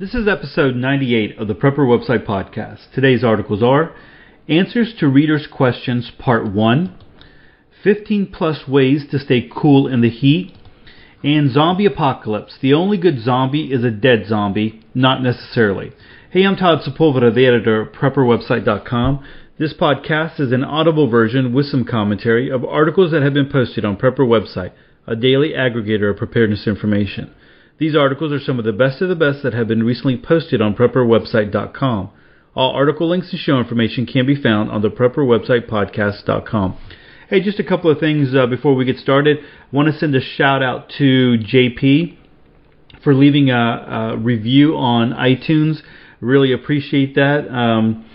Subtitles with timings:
[0.00, 2.80] This is episode 98 of the Prepper Website Podcast.
[2.92, 3.94] Today's articles are
[4.48, 6.98] Answers to Readers' Questions, Part 1,
[7.84, 10.52] 15 plus ways to stay cool in the heat,
[11.22, 12.58] and Zombie Apocalypse.
[12.60, 15.92] The only good zombie is a dead zombie, not necessarily.
[16.28, 19.24] Hey, I'm Todd Sepulveda, the editor of PrepperWebsite.com.
[19.60, 23.84] This podcast is an audible version with some commentary of articles that have been posted
[23.84, 24.72] on Prepper Website,
[25.06, 27.32] a daily aggregator of preparedness information.
[27.76, 30.62] These articles are some of the best of the best that have been recently posted
[30.62, 32.10] on PrepperWebsite.com.
[32.54, 36.76] All article links and show information can be found on the PrepperWebsitePodcast.com.
[37.28, 39.38] Hey, just a couple of things uh, before we get started.
[39.40, 42.16] I want to send a shout out to JP
[43.02, 45.78] for leaving a, a review on iTunes.
[46.20, 47.52] Really appreciate that.
[47.52, 48.08] Um,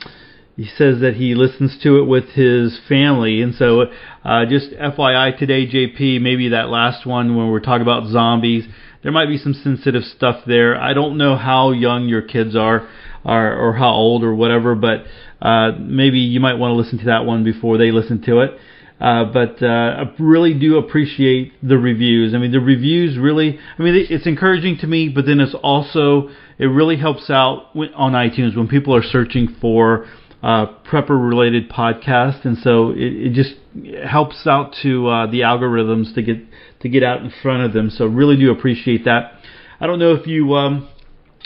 [0.55, 3.83] he says that he listens to it with his family, and so
[4.23, 8.65] uh, just FYI today, JP, maybe that last one when we're talking about zombies
[9.01, 10.79] there might be some sensitive stuff there.
[10.79, 12.87] I don't know how young your kids are,
[13.23, 15.05] or, or how old or whatever, but
[15.41, 18.51] uh, maybe you might want to listen to that one before they listen to it.
[18.99, 19.67] Uh, but uh,
[20.03, 22.33] I really do appreciate the reviews.
[22.33, 26.29] I mean, the reviews really, I mean, it's encouraging to me, but then it's also,
[26.57, 30.05] it really helps out on iTunes when people are searching for
[30.43, 32.43] uh, prepper related podcasts.
[32.43, 33.53] And so it, it just
[34.05, 36.37] helps out to uh, the algorithms to get
[36.81, 37.89] to get out in front of them.
[37.89, 39.33] So really do appreciate that.
[39.79, 40.89] I don't know if you um,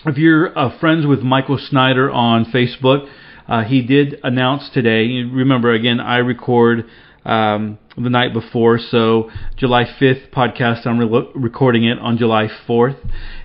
[0.05, 3.09] if you're uh, friends with Michael Snyder on Facebook.
[3.47, 5.05] Uh, he did announce today.
[5.23, 6.85] Remember, again, I record
[7.25, 10.85] um, the night before, so July 5th podcast.
[10.85, 12.97] I'm re- recording it on July 4th,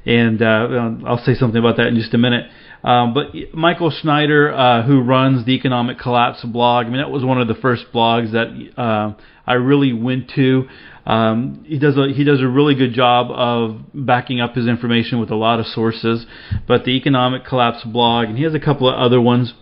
[0.06, 2.50] and uh, I'll say something about that in just a minute.
[2.84, 7.24] Um, but Michael Snyder, uh, who runs the Economic Collapse blog, I mean that was
[7.24, 9.14] one of the first blogs that uh,
[9.46, 10.68] I really went to.
[11.04, 15.18] Um, he does a he does a really good job of backing up his information
[15.18, 16.26] with a lot of sources.
[16.66, 19.54] But the Economic Collapse blog, and he has a couple of other ones.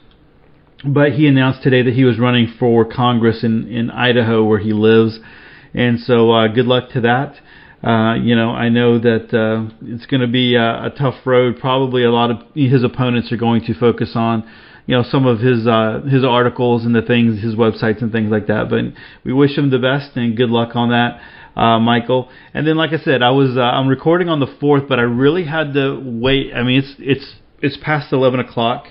[0.85, 4.73] But he announced today that he was running for Congress in in Idaho, where he
[4.73, 5.21] lives,
[5.73, 7.37] and so uh, good luck to that.
[7.87, 11.59] Uh, you know, I know that uh, it's going to be a, a tough road.
[11.61, 14.43] Probably a lot of his opponents are going to focus on
[14.87, 18.31] you know some of his uh, his articles and the things, his websites and things
[18.31, 18.69] like that.
[18.71, 18.81] But
[19.25, 21.21] we wish him the best and good luck on that,
[21.55, 22.29] uh, Michael.
[22.53, 25.03] And then, like I said, I was uh, I'm recording on the fourth, but I
[25.03, 26.53] really had to wait.
[26.55, 28.87] I mean, it's it's it's past eleven o'clock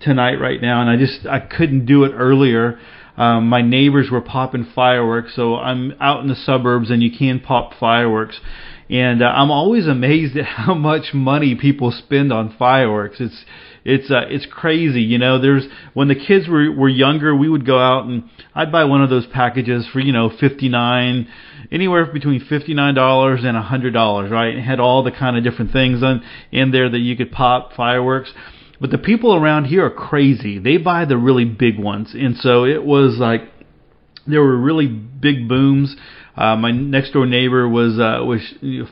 [0.00, 2.78] tonight right now, and I just I couldn't do it earlier.
[3.16, 7.40] Um, my neighbors were popping fireworks, so I'm out in the suburbs, and you can
[7.40, 8.40] pop fireworks.
[8.88, 13.16] And uh, I'm always amazed at how much money people spend on fireworks.
[13.20, 13.44] It's
[13.84, 15.40] it's uh, it's crazy, you know.
[15.40, 19.02] There's when the kids were were younger, we would go out and I'd buy one
[19.02, 21.28] of those packages for you know fifty nine,
[21.70, 24.56] anywhere between fifty nine dollars and a hundred dollars, right?
[24.56, 27.74] It had all the kind of different things in in there that you could pop
[27.74, 28.32] fireworks.
[28.80, 30.58] But the people around here are crazy.
[30.58, 33.42] They buy the really big ones, and so it was like
[34.26, 35.96] there were really big booms.
[36.36, 38.42] Uh, my next door neighbor was uh, was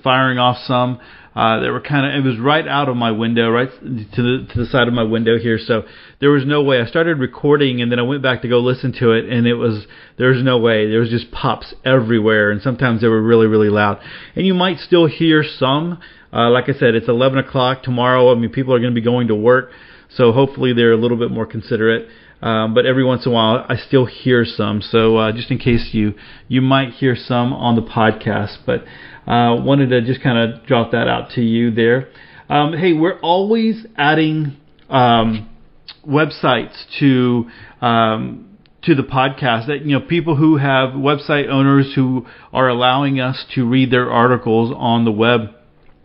[0.02, 1.00] firing off some
[1.34, 4.46] uh, that were kind of it was right out of my window, right to the
[4.52, 5.58] to the side of my window here.
[5.58, 5.82] So
[6.20, 6.80] there was no way.
[6.80, 9.54] I started recording and then I went back to go listen to it, and it
[9.54, 9.86] was
[10.16, 10.88] there was no way.
[10.88, 14.00] There was just pops everywhere, and sometimes they were really really loud.
[14.36, 16.00] And you might still hear some.
[16.34, 18.32] Uh, like I said, it's 11 o'clock tomorrow.
[18.32, 19.70] I mean, people are going to be going to work,
[20.10, 22.08] so hopefully they're a little bit more considerate.
[22.42, 24.82] Um, but every once in a while, I still hear some.
[24.82, 26.14] So uh, just in case you
[26.48, 28.80] you might hear some on the podcast, but
[29.26, 32.08] uh, wanted to just kind of drop that out to you there.
[32.50, 34.58] Um, hey, we're always adding
[34.90, 35.48] um,
[36.06, 37.48] websites to
[37.80, 43.20] um, to the podcast that you know people who have website owners who are allowing
[43.20, 45.54] us to read their articles on the web.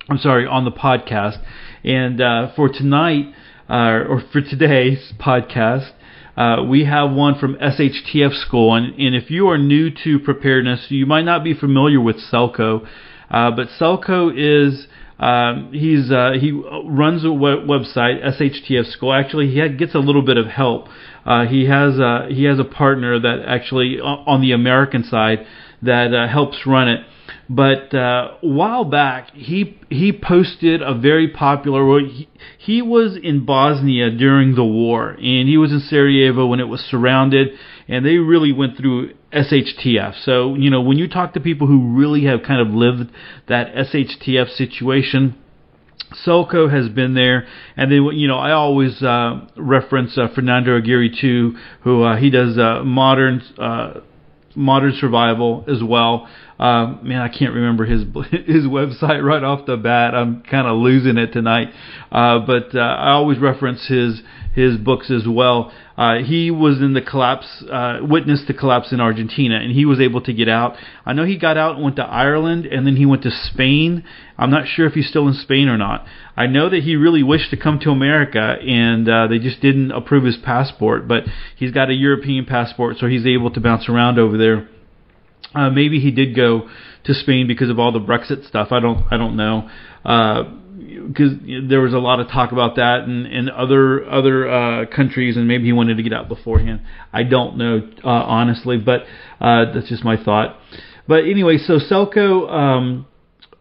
[0.10, 1.38] I'm sorry, on the podcast.
[1.84, 3.32] And uh, for tonight
[3.70, 5.92] uh, or for today's podcast,
[6.36, 10.88] uh, we have one from SHTF School, and, and, if you are new to preparedness,
[10.90, 12.88] you might not be familiar with Selco.
[13.30, 14.88] Uh, but Selco is
[15.20, 19.14] um, he's uh, he runs a website SHTF School.
[19.14, 20.88] Actually, he had, gets a little bit of help.
[21.24, 21.96] Uh, he has
[22.34, 25.46] he has a partner that actually on the American side
[25.82, 27.06] that uh, helps run it.
[27.50, 32.00] But uh, a while back, he he posted a very popular.
[32.00, 36.68] He, he was in Bosnia during the war, and he was in Sarajevo when it
[36.68, 37.50] was surrounded,
[37.88, 40.24] and they really went through SHTF.
[40.24, 43.12] So you know, when you talk to people who really have kind of lived
[43.48, 45.36] that SHTF situation.
[46.26, 47.46] Selco has been there,
[47.78, 52.32] and then you know I always uh, reference uh, Fernando Aguirre too, who uh, he
[52.32, 54.00] does uh, modern uh,
[54.56, 56.28] Modern Survival as well.
[56.60, 58.02] Uh, man, I can't remember his
[58.32, 60.14] his website right off the bat.
[60.14, 61.70] I'm kind of losing it tonight.
[62.12, 64.22] Uh, but uh, I always reference his
[64.60, 65.72] his books as well.
[65.98, 70.00] Uh, he was in the collapse, uh, witnessed the collapse in Argentina, and he was
[70.00, 70.76] able to get out.
[71.06, 74.04] I know he got out and went to Ireland, and then he went to Spain.
[74.38, 76.06] I'm not sure if he's still in Spain or not.
[76.38, 79.92] I know that he really wished to come to America, and uh, they just didn't
[79.92, 81.08] approve his passport.
[81.08, 81.24] But
[81.58, 84.70] he's got a European passport, so he's able to bounce around over there.
[85.54, 86.70] Uh, maybe he did go
[87.06, 88.70] to Spain because of all the Brexit stuff.
[88.72, 89.06] I don't.
[89.12, 89.70] I don't know.
[90.06, 90.44] Uh,
[91.08, 91.34] because
[91.70, 95.48] there was a lot of talk about that and, and other other uh, countries, and
[95.48, 96.82] maybe he wanted to get out beforehand.
[97.14, 99.02] I don't know uh, honestly, but
[99.40, 100.58] uh, that's just my thought.
[101.08, 103.08] But anyway, so Selco, um,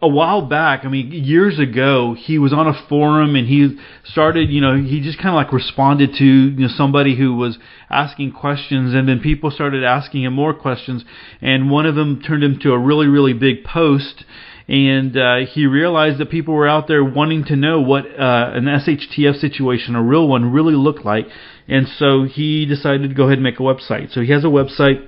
[0.01, 4.51] a while back, I mean years ago, he was on a forum and he started,
[4.51, 7.59] you know, he just kind of like responded to you know somebody who was
[7.91, 11.05] asking questions, and then people started asking him more questions,
[11.41, 14.25] and one of them turned into a really really big post
[14.69, 18.65] and uh, he realized that people were out there wanting to know what uh, an
[18.65, 21.27] SHTF situation, a real one, really looked like,
[21.67, 24.13] and so he decided to go ahead and make a website.
[24.13, 25.07] So he has a website.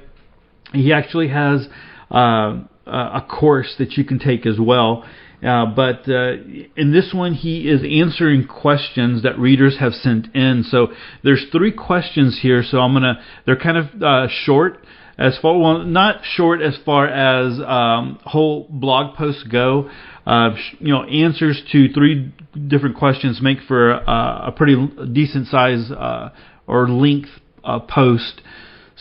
[0.72, 1.68] He actually has
[2.10, 5.04] uh, a course that you can take as well.
[5.42, 6.32] Uh, but uh,
[6.76, 10.64] in this one, he is answering questions that readers have sent in.
[10.68, 10.88] So
[11.24, 12.62] there's three questions here.
[12.62, 14.84] So I'm gonna, they're kind of uh, short
[15.20, 19.90] as far well not short as far as um, whole blog posts go.
[20.26, 22.32] Uh, you know, answers to three
[22.68, 24.76] different questions make for uh, a pretty
[25.12, 26.30] decent size uh,
[26.66, 27.28] or length
[27.62, 28.40] uh, post.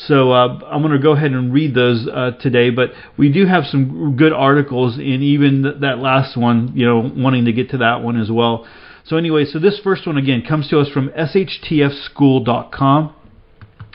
[0.07, 3.45] So uh, I'm going to go ahead and read those uh, today, but we do
[3.45, 6.74] have some good articles in even th- that last one.
[6.75, 8.68] You know, wanting to get to that one as well.
[9.06, 13.15] So anyway, so this first one again comes to us from shtfschool.com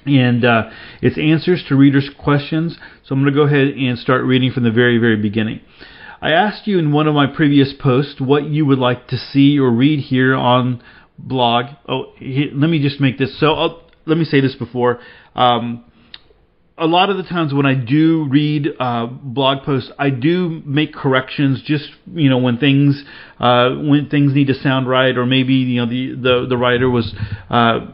[0.06, 0.70] and uh,
[1.02, 2.76] it's answers to readers' questions.
[3.04, 5.60] So I'm going to go ahead and start reading from the very, very beginning.
[6.20, 9.58] I asked you in one of my previous posts what you would like to see
[9.58, 10.82] or read here on
[11.18, 11.66] blog.
[11.88, 13.38] Oh, let me just make this.
[13.38, 15.00] So uh, let me say this before.
[15.34, 15.84] Um,
[16.76, 20.92] a lot of the times when I do read uh, blog posts, I do make
[20.92, 21.62] corrections.
[21.64, 23.00] Just you know when things
[23.38, 26.90] uh, when things need to sound right, or maybe you know the the, the writer
[26.90, 27.14] was
[27.48, 27.86] uh,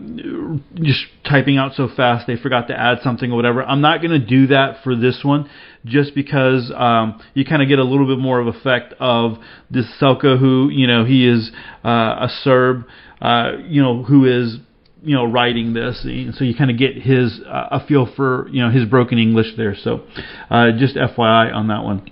[0.82, 3.62] just typing out so fast they forgot to add something or whatever.
[3.62, 5.50] I'm not going to do that for this one,
[5.84, 9.36] just because um, you kind of get a little bit more of effect of
[9.70, 11.50] this Selco, who you know he is
[11.84, 12.86] uh, a Serb,
[13.20, 14.56] uh, you know who is
[15.02, 18.62] you know writing this, so you kind of get his uh, a feel for you
[18.62, 19.74] know his broken English there.
[19.74, 20.04] So
[20.50, 22.10] uh, just FYI on that one.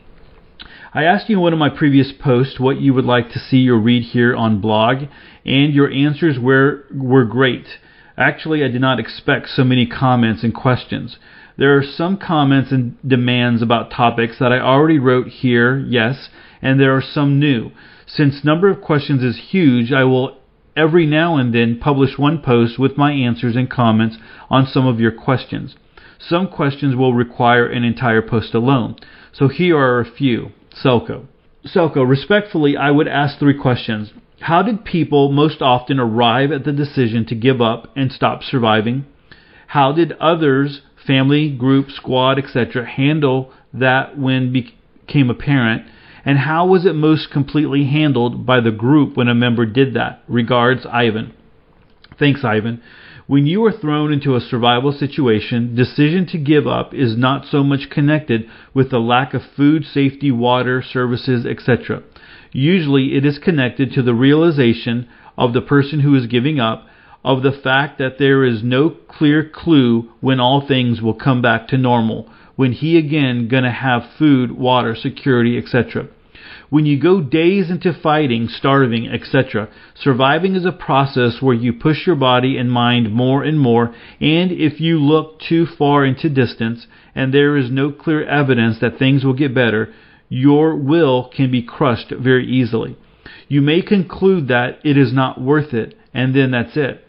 [0.95, 3.69] I asked you in one of my previous posts what you would like to see
[3.69, 5.05] or read here on blog,
[5.45, 7.67] and your answers were were great.
[8.17, 11.19] Actually, I did not expect so many comments and questions.
[11.57, 16.29] There are some comments and demands about topics that I already wrote here, yes,
[16.63, 17.71] and there are some new.
[18.07, 20.38] Since number of questions is huge, I will
[20.79, 24.17] every now and then publish one post with my answers and comments
[24.49, 25.75] on some of your questions.
[26.19, 28.97] Some questions will require an entire post alone.
[29.33, 30.53] So here are a few.
[30.73, 31.27] Selco.
[31.67, 34.13] Selco, respectfully, I would ask three questions.
[34.41, 39.05] How did people most often arrive at the decision to give up and stop surviving?
[39.69, 45.87] How did others, family, group, squad, etc., handle that when became apparent?
[46.25, 50.23] And how was it most completely handled by the group when a member did that?
[50.29, 51.33] Regards, Ivan.
[52.19, 52.83] Thanks, Ivan.
[53.29, 57.63] When you are thrown into a survival situation, decision to give up is not so
[57.63, 62.03] much connected with the lack of food, safety, water, services, etc.
[62.53, 66.87] Usually it is connected to the realization of the person who is giving up
[67.23, 71.69] of the fact that there is no clear clue when all things will come back
[71.69, 76.09] to normal, when he again going to have food, water, security, etc.
[76.71, 82.05] When you go days into fighting, starving, etc., surviving is a process where you push
[82.05, 86.89] your body and mind more and more, and if you look too far into distance
[87.15, 89.95] and there is no clear evidence that things will get better,
[90.29, 92.97] your will can be crushed very easily.
[93.47, 97.05] You may conclude that it is not worth it, and then that's it.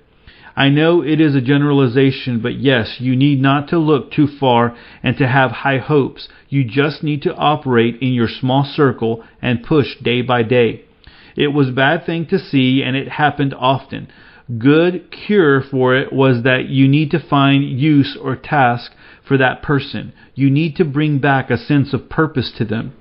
[0.60, 4.76] I know it is a generalization, but yes, you need not to look too far
[5.02, 6.28] and to have high hopes.
[6.50, 10.84] You just need to operate in your small circle and push day by day.
[11.38, 14.10] It was a bad thing to see and it happened often.
[14.58, 18.92] Good cure for it was that you need to find use or task
[19.26, 20.12] for that person.
[20.36, 22.92] You need to bring back a sense of purpose to them.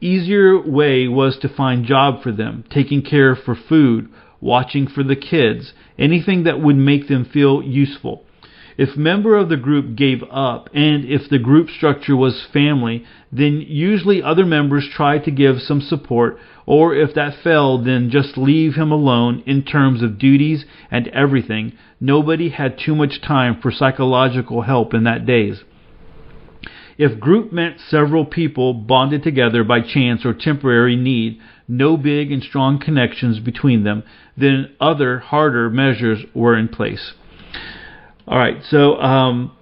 [0.00, 4.08] Easier way was to find job for them, taking care for food,
[4.44, 8.22] watching for the kids, anything that would make them feel useful.
[8.76, 13.64] If member of the group gave up and if the group structure was family, then
[13.66, 18.74] usually other members tried to give some support or if that failed, then just leave
[18.74, 21.72] him alone in terms of duties and everything.
[22.00, 25.62] Nobody had too much time for psychological help in that days.
[26.96, 32.42] If group meant several people bonded together by chance or temporary need, no big and
[32.42, 34.02] strong connections between them,
[34.36, 37.12] then other harder measures were in place.
[38.26, 39.56] All right, so um,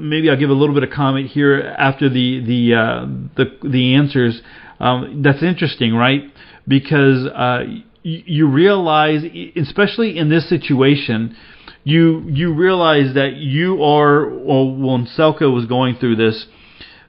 [0.00, 3.94] maybe I'll give a little bit of comment here after the the uh, the, the
[3.94, 4.40] answers.
[4.80, 6.22] Um, that's interesting, right?
[6.66, 7.64] Because uh,
[8.02, 9.22] you realize,
[9.56, 11.36] especially in this situation,
[11.84, 14.28] you you realize that you are.
[14.28, 16.46] Well, when Selco was going through this,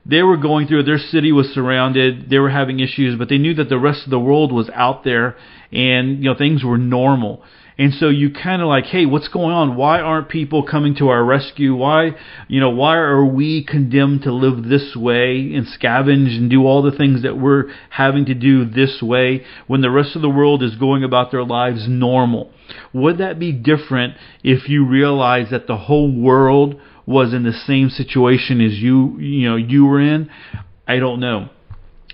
[0.06, 0.84] they were going through.
[0.84, 2.30] Their city was surrounded.
[2.30, 5.04] They were having issues, but they knew that the rest of the world was out
[5.04, 5.36] there,
[5.72, 7.44] and you know things were normal.
[7.78, 9.76] And so you kind of like, hey, what's going on?
[9.76, 11.76] Why aren't people coming to our rescue?
[11.76, 12.12] Why,
[12.48, 16.82] you know, why are we condemned to live this way and scavenge and do all
[16.82, 20.64] the things that we're having to do this way when the rest of the world
[20.64, 22.50] is going about their lives normal?
[22.94, 27.90] Would that be different if you realize that the whole world was in the same
[27.90, 30.30] situation as you, you know, you were in?
[30.88, 31.50] I don't know.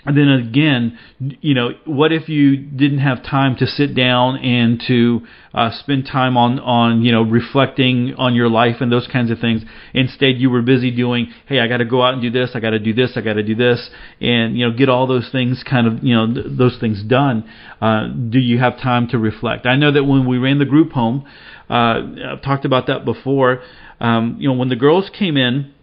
[0.04, 4.82] And then again, you know, what if you didn't have time to sit down and
[4.88, 5.22] to
[5.54, 9.38] uh, spend time on on you know reflecting on your life and those kinds of
[9.38, 9.62] things?
[9.94, 12.60] Instead, you were busy doing, hey, I got to go out and do this, I
[12.60, 15.30] got to do this, I got to do this, and you know, get all those
[15.32, 17.48] things kind of you know th- those things done.
[17.80, 19.68] Uh, do you have time to reflect?
[19.68, 21.28] I know that when we ran the group home,
[21.70, 23.62] uh, I've talked about that before.
[24.02, 25.74] Um, you know, when the girls came in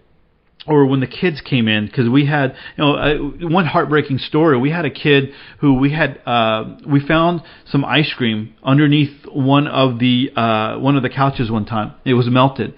[0.66, 4.58] or when the kids came in because we had you know uh, one heartbreaking story.
[4.58, 9.66] We had a kid who we had uh we found some ice cream underneath one
[9.66, 11.94] of the uh one of the couches one time.
[12.04, 12.74] It was melted.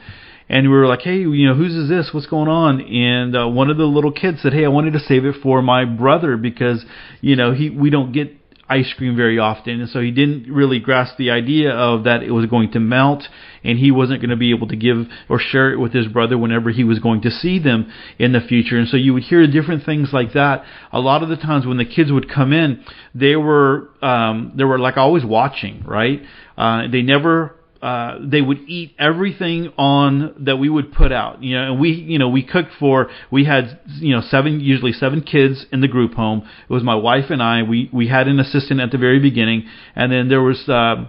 [0.49, 2.11] And we were like hey you know whose is this?
[2.13, 2.81] What's going on?
[2.81, 5.63] And uh, one of the little kids said hey i wanted to save it for
[5.63, 6.85] my brother because
[7.21, 8.40] you know he we don't get
[8.71, 12.31] ice cream very often, and so he didn't really grasp the idea of that it
[12.31, 13.29] was going to melt,
[13.65, 16.39] and he wasn't going to be able to give or share it with his brother
[16.39, 18.79] whenever he was going to see them in the future.
[18.79, 20.65] And so you would hear different things like that.
[20.93, 22.85] A lot of the times when the kids would come in,
[23.15, 26.23] they were um, they were like always watching, right?
[26.57, 31.43] Uh, they never uh, they would eat everything on that we would put out.
[31.43, 33.11] You know, and we, you know, we cooked for.
[33.31, 36.47] We had, you know, seven, usually seven kids in the group home.
[36.69, 37.63] It was my wife and I.
[37.63, 41.07] We we had an assistant at the very beginning, and then there was, uh,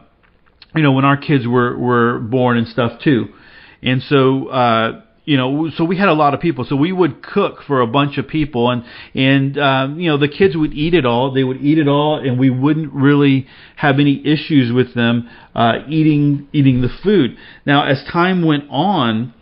[0.73, 3.27] you know, when our kids were were born and stuff too.
[3.83, 6.65] And so, uh, you know, so we had a lot of people.
[6.65, 10.27] So we would cook for a bunch of people, and and um, you know the
[10.27, 11.31] kids would eat it all.
[11.31, 15.79] They would eat it all, and we wouldn't really have any issues with them uh,
[15.87, 17.37] eating eating the food.
[17.65, 19.33] Now, as time went on,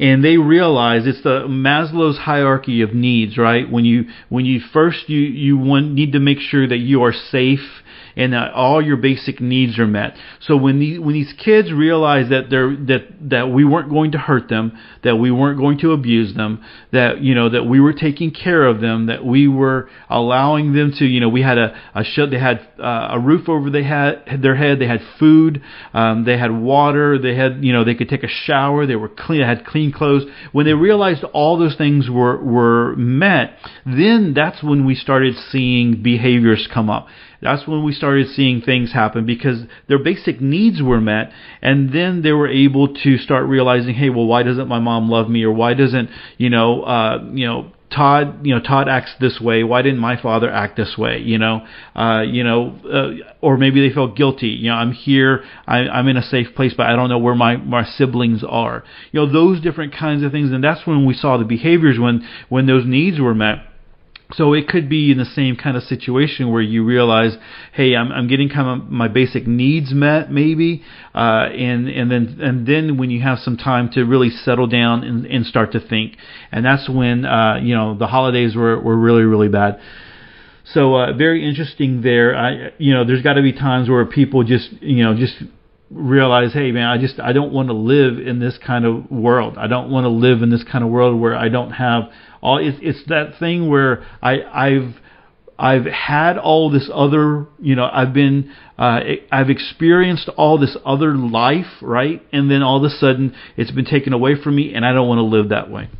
[0.00, 3.70] and they realized it's the Maslow's hierarchy of needs, right?
[3.70, 7.12] When you when you first you you want, need to make sure that you are
[7.12, 7.82] safe
[8.18, 10.16] and that all your basic needs are met.
[10.40, 14.18] So when these when these kids realized that they're that that we weren't going to
[14.18, 17.92] hurt them, that we weren't going to abuse them, that you know that we were
[17.92, 21.80] taking care of them, that we were allowing them to you know we had a
[21.94, 25.62] a shed, they had uh, a roof over they had their head, they had food,
[25.94, 29.08] um, they had water, they had you know they could take a shower, they were
[29.08, 30.24] clean, had clean clothes.
[30.50, 33.56] When they realized all those things were were met,
[33.86, 37.06] then that's when we started seeing behaviors come up.
[37.40, 41.30] That's when we started seeing things happen because their basic needs were met,
[41.62, 45.28] and then they were able to start realizing, hey, well, why doesn't my mom love
[45.28, 47.72] me, or why doesn't you know, uh, you know.
[47.90, 49.64] Todd, you know, Todd acts this way.
[49.64, 51.20] Why didn't my father act this way?
[51.20, 51.66] You know,
[51.96, 54.48] uh, you know, uh, or maybe they felt guilty.
[54.48, 57.34] You know, I'm here, I, I'm in a safe place, but I don't know where
[57.34, 58.84] my my siblings are.
[59.10, 62.28] You know, those different kinds of things, and that's when we saw the behaviors when
[62.50, 63.64] when those needs were met
[64.32, 67.36] so it could be in the same kind of situation where you realize,
[67.72, 70.82] hey, I'm, I'm getting kind of my basic needs met, maybe,
[71.14, 75.02] uh, and and then and then when you have some time to really settle down
[75.02, 76.16] and, and start to think,
[76.52, 79.80] and that's when uh, you know the holidays were were really really bad.
[80.74, 82.36] So uh, very interesting there.
[82.36, 85.36] I you know there's got to be times where people just you know just
[85.90, 89.56] realize, hey man, I just I don't want to live in this kind of world.
[89.58, 92.04] I don't want to live in this kind of world where I don't have
[92.40, 92.58] all.
[92.58, 94.94] It's it's that thing where I I've
[95.58, 99.00] I've had all this other, you know, I've been, uh,
[99.32, 102.22] I've experienced all this other life, right?
[102.32, 105.08] And then all of a sudden it's been taken away from me and I don't
[105.08, 105.90] want to live that way.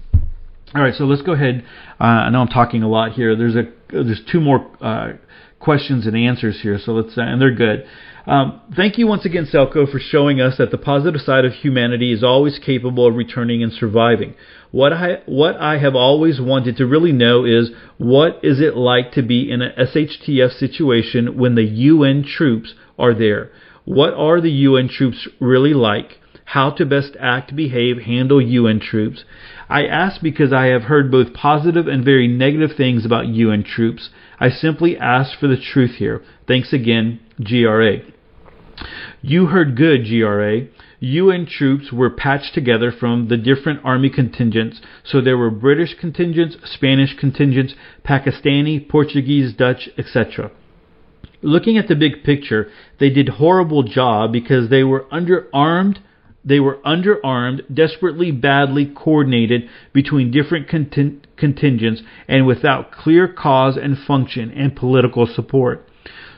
[0.76, 1.64] All right, so let's go ahead.
[2.00, 3.34] Uh, I know I'm talking a lot here.
[3.34, 5.14] There's a, there's two more, uh,
[5.58, 6.78] questions and answers here.
[6.80, 7.84] So let's uh, and they're good.
[8.28, 12.12] Um, thank you once again, Selco, for showing us that the positive side of humanity
[12.12, 14.34] is always capable of returning and surviving.
[14.70, 19.12] What I what I have always wanted to really know is what is it like
[19.12, 23.50] to be in a SHTF situation when the UN troops are there?
[23.86, 26.18] What are the UN troops really like?
[26.44, 29.24] How to best act, behave, handle UN troops?
[29.70, 34.10] I ask because I have heard both positive and very negative things about UN troops.
[34.38, 36.22] I simply ask for the truth here.
[36.46, 38.00] Thanks again, GRA.
[39.22, 40.66] You heard good, GRA.
[41.00, 44.80] UN troops were patched together from the different army contingents.
[45.04, 50.50] So there were British contingents, Spanish contingents, Pakistani, Portuguese, Dutch, etc.
[51.40, 52.68] Looking at the big picture,
[52.98, 55.98] they did horrible job because they were underarmed
[56.44, 64.50] they were underarmed, desperately badly coordinated between different contingents, and without clear cause and function
[64.52, 65.87] and political support.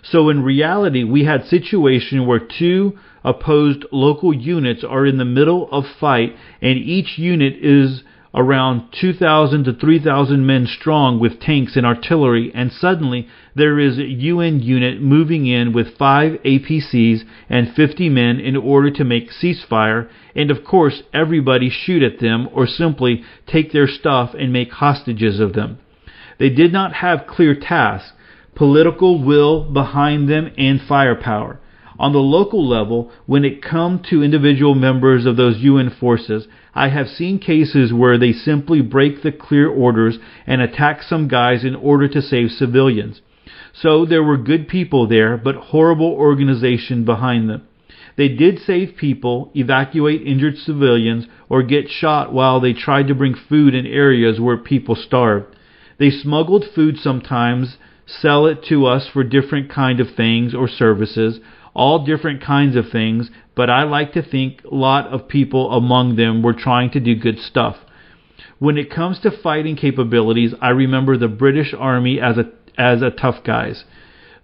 [0.03, 5.69] So in reality, we had situation where two opposed local units are in the middle
[5.71, 8.03] of fight and each unit is
[8.35, 13.27] around 2,000 to 3,000 men strong with tanks and artillery, and suddenly
[13.57, 18.91] there is a UN unit moving in with five APCs and 50 men in order
[18.91, 24.33] to make ceasefire, and of course everybody shoot at them or simply take their stuff
[24.39, 25.79] and make hostages of them.
[26.39, 28.13] They did not have clear tasks
[28.61, 31.59] political will behind them, and firepower.
[31.99, 36.91] On the local level, when it comes to individual members of those UN forces, I
[36.91, 41.75] have seen cases where they simply break the clear orders and attack some guys in
[41.75, 43.23] order to save civilians.
[43.73, 47.63] So there were good people there, but horrible organization behind them.
[48.19, 53.35] They did save people, evacuate injured civilians, or get shot while they tried to bring
[53.49, 55.57] food in areas where people starved.
[55.97, 57.79] They smuggled food sometimes
[58.19, 61.41] sell it to us for different kind of things or services,
[61.75, 66.17] all different kinds of things, but I like to think a lot of people among
[66.17, 67.77] them were trying to do good stuff.
[68.59, 73.11] When it comes to fighting capabilities, I remember the British Army as a as a
[73.11, 73.85] tough guys.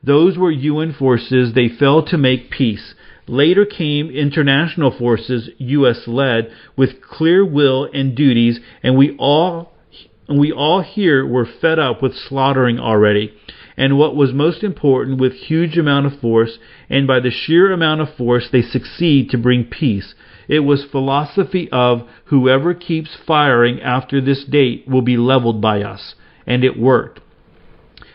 [0.02, 2.94] Those were UN forces, they fell to make peace.
[3.26, 9.72] Later came international forces, US led, with clear will and duties, and we all
[10.28, 13.32] and we all here were fed up with slaughtering already
[13.76, 16.58] and what was most important with huge amount of force
[16.88, 20.14] and by the sheer amount of force they succeed to bring peace.
[20.48, 26.14] It was philosophy of whoever keeps firing after this date will be leveled by us.
[26.46, 27.20] And it worked.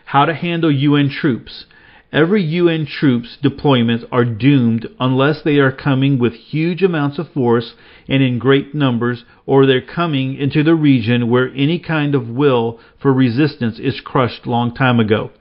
[0.05, 1.65] How to handle UN troops.
[2.13, 7.73] Every UN troops deployments are doomed unless they are coming with huge amounts of force
[8.09, 12.79] and in great numbers, or they're coming into the region where any kind of will
[13.01, 15.31] for resistance is crushed long time ago.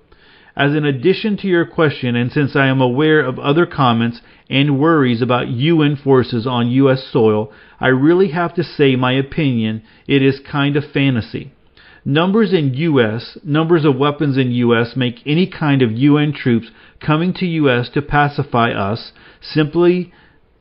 [0.57, 4.81] As an addition to your question, and since I am aware of other comments and
[4.81, 7.05] worries about UN forces on U.S.
[7.13, 11.53] soil, I really have to say my opinion, it is kind of fantasy.
[12.05, 14.97] Numbers in U.S., numbers of weapons in U.S.
[14.97, 17.89] make any kind of UN troops coming to U.S.
[17.91, 20.13] to pacify us simply,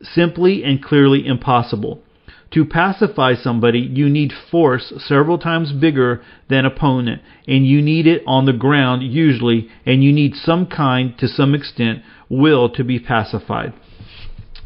[0.01, 2.03] simply and clearly impossible.
[2.51, 8.23] To pacify somebody, you need force several times bigger than opponent, and you need it
[8.25, 12.99] on the ground usually, and you need some kind, to some extent, will to be
[12.99, 13.73] pacified.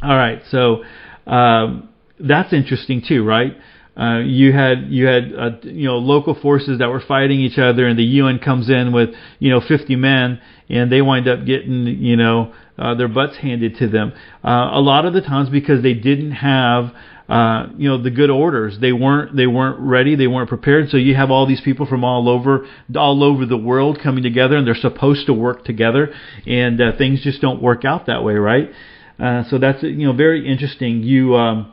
[0.01, 0.83] All right, so
[1.27, 3.57] um, that's interesting too, right?
[3.95, 7.85] Uh, you had you had uh, you know local forces that were fighting each other,
[7.85, 10.41] and the UN comes in with you know 50 men,
[10.73, 14.12] and they wind up getting you know uh, their butts handed to them.
[14.43, 16.91] Uh, a lot of the times because they didn't have
[17.29, 18.77] uh, you know the good orders.
[18.81, 20.15] They weren't they weren't ready.
[20.15, 20.89] They weren't prepared.
[20.89, 24.57] So you have all these people from all over all over the world coming together,
[24.57, 26.13] and they're supposed to work together,
[26.47, 28.69] and uh, things just don't work out that way, right?
[29.19, 31.03] Uh, so that's you know very interesting.
[31.03, 31.71] You um,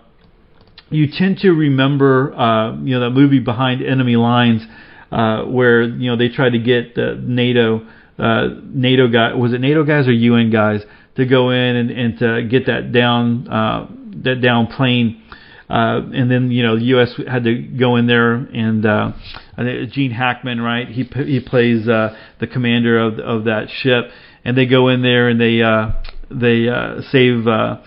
[0.90, 4.62] you tend to remember uh, you know that movie Behind Enemy Lines,
[5.10, 7.86] uh, where you know they tried to get the NATO
[8.20, 10.82] uh, NATO guy was it NATO guys or UN guys
[11.16, 13.86] to go in and, and to get that down uh,
[14.22, 15.22] that down plane
[15.70, 17.14] uh, and then you know the U.S.
[17.28, 19.12] had to go in there and uh,
[19.92, 20.88] Gene Hackman, right?
[20.88, 24.06] He he plays uh, the commander of of that ship,
[24.44, 25.92] and they go in there and they uh,
[26.28, 27.46] they uh, save.
[27.46, 27.80] Uh,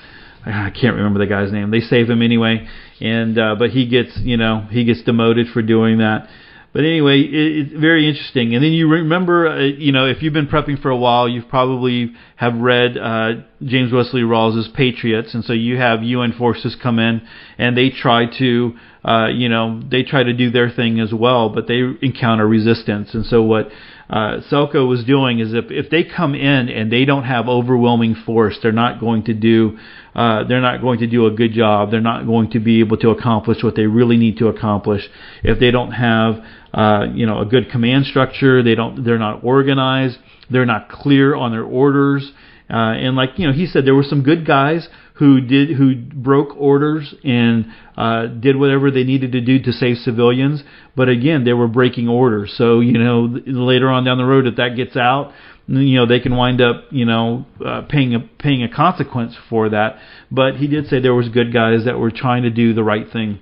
[0.46, 1.72] I can't remember the guy's name.
[1.72, 2.65] They save him anyway,
[3.02, 6.30] and uh, but he gets you know he gets demoted for doing that.
[6.73, 8.55] But anyway, it, it's very interesting.
[8.55, 11.47] And then you remember, uh, you know, if you've been prepping for a while, you've
[11.47, 13.33] probably have read uh,
[13.63, 17.21] James Wesley Rawles's Patriots, and so you have UN forces come in
[17.57, 18.73] and they try to
[19.05, 23.13] uh, you know, they try to do their thing as well, but they encounter resistance.
[23.13, 23.67] And so what
[24.09, 28.15] uh, Selco was doing is if if they come in and they don't have overwhelming
[28.15, 29.77] force, they're not going to do
[30.15, 31.91] uh, they're not going to do a good job.
[31.91, 35.01] They're not going to be able to accomplish what they really need to accomplish.
[35.43, 36.36] If they don't have
[36.73, 40.17] uh, you know a good command structure, they don't they're not organized.
[40.49, 42.31] They're not clear on their orders.
[42.69, 45.95] Uh, and like you know, he said there were some good guys who did who
[45.95, 50.63] broke orders and uh, did whatever they needed to do to save civilians.
[50.95, 52.53] But again, they were breaking orders.
[52.57, 55.33] So you know, later on down the road, if that gets out,
[55.67, 59.69] you know they can wind up you know uh, paying a paying a consequence for
[59.69, 59.97] that.
[60.31, 63.05] But he did say there was good guys that were trying to do the right
[63.12, 63.39] thing.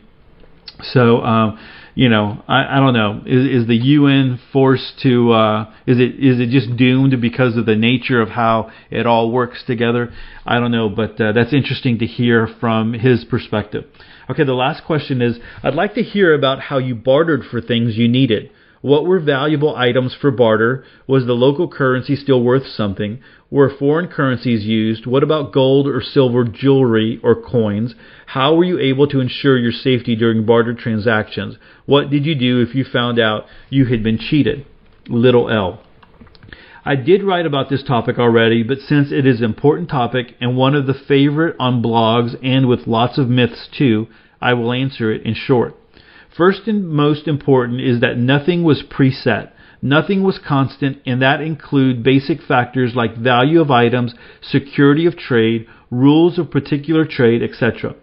[0.84, 1.22] So.
[1.22, 1.60] Um,
[1.94, 3.22] you know, I, I don't know.
[3.26, 5.32] Is, is the UN forced to?
[5.32, 9.32] Uh, is it is it just doomed because of the nature of how it all
[9.32, 10.14] works together?
[10.46, 13.86] I don't know, but uh, that's interesting to hear from his perspective.
[14.30, 17.98] Okay, the last question is: I'd like to hear about how you bartered for things
[17.98, 18.52] you needed.
[18.82, 20.86] What were valuable items for barter?
[21.06, 23.20] Was the local currency still worth something?
[23.52, 25.06] Were foreign currencies used?
[25.06, 27.94] What about gold or silver jewelry or coins?
[28.28, 31.58] How were you able to ensure your safety during barter transactions?
[31.86, 34.66] What did you do if you found out you had been cheated?
[35.10, 35.82] Little L.
[36.86, 40.56] I did write about this topic already, but since it is an important topic and
[40.56, 44.08] one of the favorite on blogs and with lots of myths too,
[44.42, 45.76] I will answer it in short.
[46.38, 49.52] First and most important is that nothing was preset.
[49.82, 55.66] Nothing was constant, and that include basic factors like value of items, security of trade,
[55.90, 57.96] rules of particular trade, etc.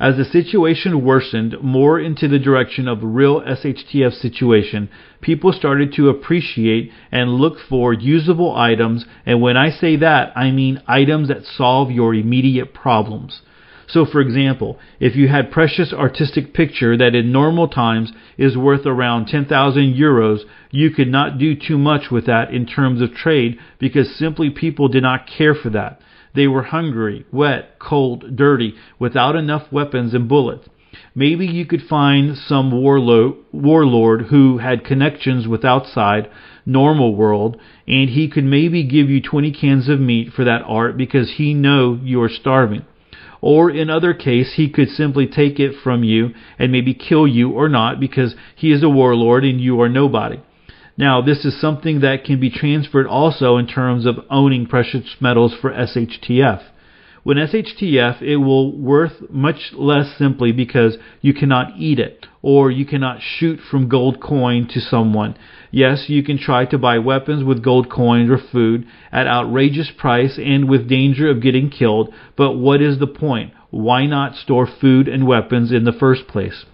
[0.00, 4.88] As the situation worsened more into the direction of real SHTF situation,
[5.20, 10.52] people started to appreciate and look for usable items, and when I say that, I
[10.52, 13.42] mean items that solve your immediate problems.
[13.88, 18.84] So, for example, if you had precious artistic picture that in normal times is worth
[18.84, 23.58] around 10,000 euros, you could not do too much with that in terms of trade
[23.78, 26.02] because simply people did not care for that.
[26.34, 30.68] They were hungry, wet, cold, dirty, without enough weapons and bullets.
[31.14, 36.30] Maybe you could find some warlord, warlord who had connections with outside
[36.66, 40.98] normal world, and he could maybe give you 20 cans of meat for that art
[40.98, 42.84] because he know you are starving
[43.40, 47.50] or in other case he could simply take it from you and maybe kill you
[47.50, 50.40] or not because he is a warlord and you are nobody.
[50.96, 55.54] Now, this is something that can be transferred also in terms of owning precious metals
[55.60, 56.60] for SHTF.
[57.22, 62.84] When SHTF, it will worth much less simply because you cannot eat it or you
[62.84, 65.36] cannot shoot from gold coin to someone.
[65.70, 70.38] Yes, you can try to buy weapons with gold coins or food at outrageous price
[70.38, 73.52] and with danger of getting killed, but what is the point?
[73.70, 76.64] Why not store food and weapons in the first place?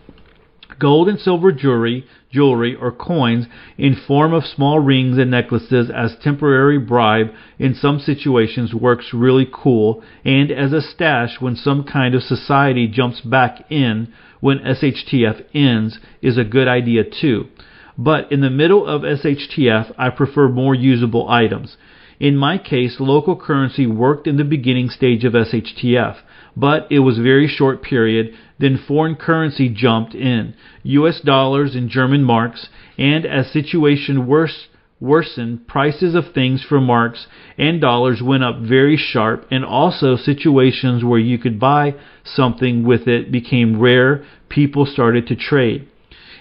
[0.78, 3.46] Gold and silver jewelry, jewelry or coins
[3.78, 7.28] in form of small rings and necklaces as temporary bribe
[7.59, 12.88] in some situations works really cool and as a stash when some kind of society
[12.88, 17.48] jumps back in when SHTF ends is a good idea too.
[17.96, 21.76] But in the middle of SHTF, I prefer more usable items.
[22.18, 26.16] In my case, local currency worked in the beginning stage of SHTF,
[26.57, 28.35] but it was a very short period.
[28.59, 30.54] Then foreign currency jumped in,
[30.85, 31.20] U.S.
[31.20, 34.68] dollars and German marks, and as situation worse,
[35.00, 37.26] worsened, prices of things for marks
[37.59, 43.07] and dollars went up very sharp, and also situations where you could buy something with
[43.07, 44.24] it became rare.
[44.48, 45.88] People started to trade.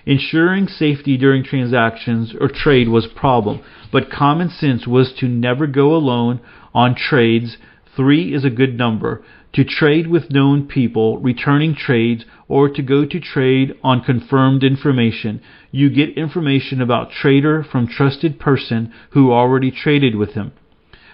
[0.05, 5.65] Ensuring safety during transactions or trade was a problem, but common sense was to never
[5.65, 6.41] go alone
[6.73, 7.57] on trades.
[7.95, 9.23] Three is a good number.
[9.53, 15.39] To trade with known people, returning trades, or to go to trade on confirmed information.
[15.71, 20.51] You get information about trader from trusted person who already traded with him.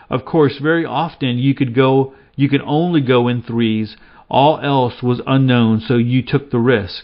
[0.10, 3.98] Of course, very often you could go, you could only go in threes.
[4.30, 7.04] All else was unknown, so you took the risk.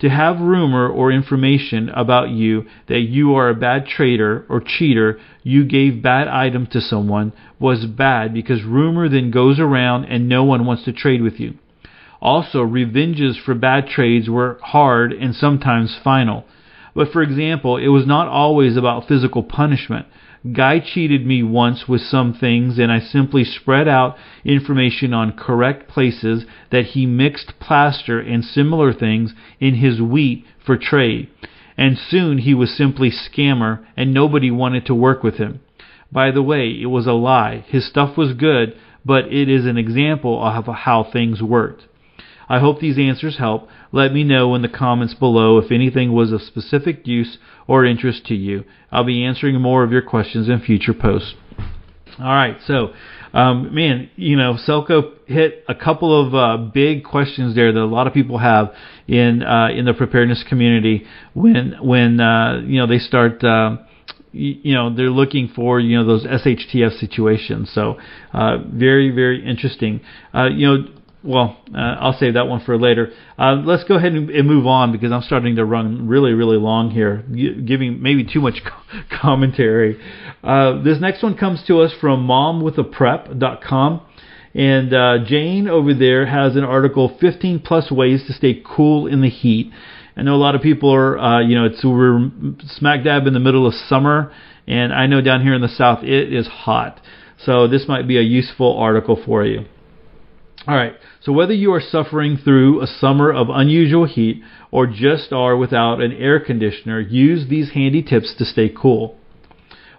[0.00, 5.18] To have rumor or information about you that you are a bad trader or cheater,
[5.42, 10.44] you gave bad item to someone, was bad because rumor then goes around and no
[10.44, 11.54] one wants to trade with you.
[12.20, 16.44] Also, revenges for bad trades were hard and sometimes final.
[16.94, 20.06] But for example, it was not always about physical punishment.
[20.52, 25.88] Guy cheated me once with some things, and I simply spread out information on correct
[25.88, 31.28] places that he mixed plaster and similar things in his wheat for trade.
[31.76, 35.60] And soon he was simply scammer, and nobody wanted to work with him.
[36.12, 37.64] By the way, it was a lie.
[37.66, 41.86] His stuff was good, but it is an example of how things worked.
[42.48, 43.68] I hope these answers help.
[43.92, 48.26] Let me know in the comments below if anything was of specific use or interest
[48.26, 48.64] to you.
[48.90, 51.34] I'll be answering more of your questions in future posts.
[52.18, 52.92] All right, so
[53.32, 57.84] um, man, you know, Selco hit a couple of uh, big questions there that a
[57.84, 58.72] lot of people have
[59.06, 63.42] in uh, in the preparedness community when when uh, you know they start.
[63.44, 63.78] Uh,
[64.30, 67.70] you know they're looking for you know those SHTF situations.
[67.72, 67.98] So
[68.32, 70.02] uh, very very interesting.
[70.34, 73.12] Uh, you know well, uh, I'll save that one for later.
[73.36, 76.56] Uh, let's go ahead and, and, move on because I'm starting to run really, really
[76.56, 78.62] long here, giving maybe too much
[79.20, 80.00] commentary.
[80.44, 84.02] Uh, this next one comes to us from momwithaprep.com.
[84.54, 89.20] And uh, Jane over there has an article 15 plus ways to stay cool in
[89.20, 89.72] the heat.
[90.16, 92.30] I know a lot of people are, uh, you know, it's we're
[92.76, 94.32] smack dab in the middle of summer,
[94.66, 97.00] and I know down here in the south it is hot.
[97.44, 99.66] So this might be a useful article for you.
[100.66, 100.94] All right.
[101.20, 106.00] So whether you are suffering through a summer of unusual heat or just are without
[106.00, 109.16] an air conditioner, use these handy tips to stay cool.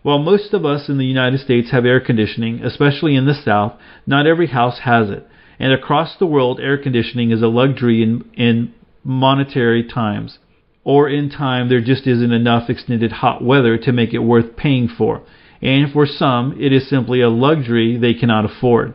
[0.01, 3.73] While most of us in the United States have air conditioning, especially in the South,
[4.05, 5.27] not every house has it.
[5.59, 10.39] And across the world, air conditioning is a luxury in, in monetary times.
[10.85, 14.87] Or in time, there just isn't enough extended hot weather to make it worth paying
[14.87, 15.23] for.
[15.61, 18.93] And for some, it is simply a luxury they cannot afford.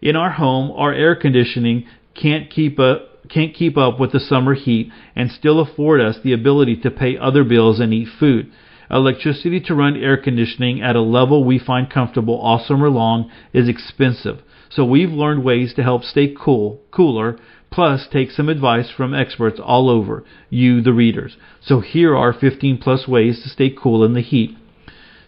[0.00, 4.54] In our home, our air conditioning can't keep up can't keep up with the summer
[4.54, 8.50] heat and still afford us the ability to pay other bills and eat food.
[8.90, 13.68] Electricity to run air conditioning at a level we find comfortable all summer long is
[13.68, 14.40] expensive.
[14.70, 17.38] So we've learned ways to help stay cool, cooler,
[17.70, 21.36] plus take some advice from experts all over, you the readers.
[21.60, 24.56] So here are 15 plus ways to stay cool in the heat.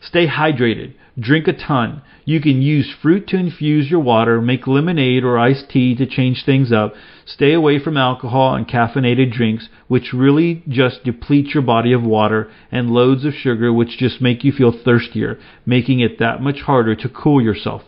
[0.00, 0.94] Stay hydrated.
[1.18, 2.00] Drink a ton.
[2.24, 6.44] You can use fruit to infuse your water, make lemonade or iced tea to change
[6.44, 6.94] things up.
[7.26, 12.50] Stay away from alcohol and caffeinated drinks, which really just deplete your body of water,
[12.72, 16.94] and loads of sugar, which just make you feel thirstier, making it that much harder
[16.94, 17.82] to cool yourself.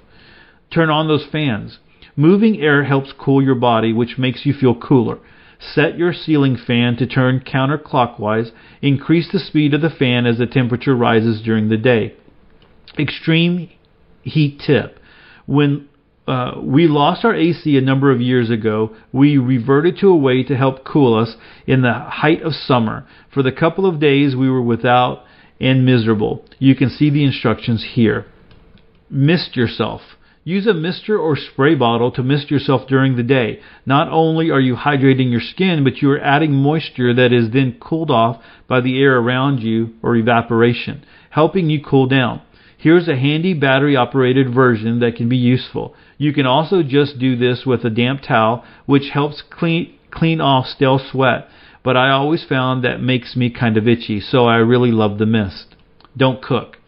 [0.70, 1.78] Turn on those fans.
[2.14, 5.18] Moving air helps cool your body, which makes you feel cooler.
[5.74, 8.50] Set your ceiling fan to turn counterclockwise.
[8.80, 12.16] Increase the speed of the fan as the temperature rises during the day
[12.98, 13.70] extreme
[14.22, 14.98] heat tip.
[15.46, 15.88] When
[16.26, 20.42] uh, we lost our AC a number of years ago, we reverted to a way
[20.44, 23.06] to help cool us in the height of summer.
[23.32, 25.24] For the couple of days we were without
[25.60, 26.44] and miserable.
[26.58, 28.26] You can see the instructions here.
[29.10, 30.00] Mist yourself.
[30.44, 33.60] Use a mister or spray bottle to mist yourself during the day.
[33.86, 37.78] Not only are you hydrating your skin, but you are adding moisture that is then
[37.80, 42.42] cooled off by the air around you or evaporation, helping you cool down.
[42.76, 45.94] Here's a handy battery operated version that can be useful.
[46.18, 50.66] You can also just do this with a damp towel, which helps clean, clean off
[50.66, 51.48] stale sweat,
[51.84, 55.26] but I always found that makes me kind of itchy, so I really love the
[55.26, 55.76] mist.
[56.16, 56.78] Don't cook.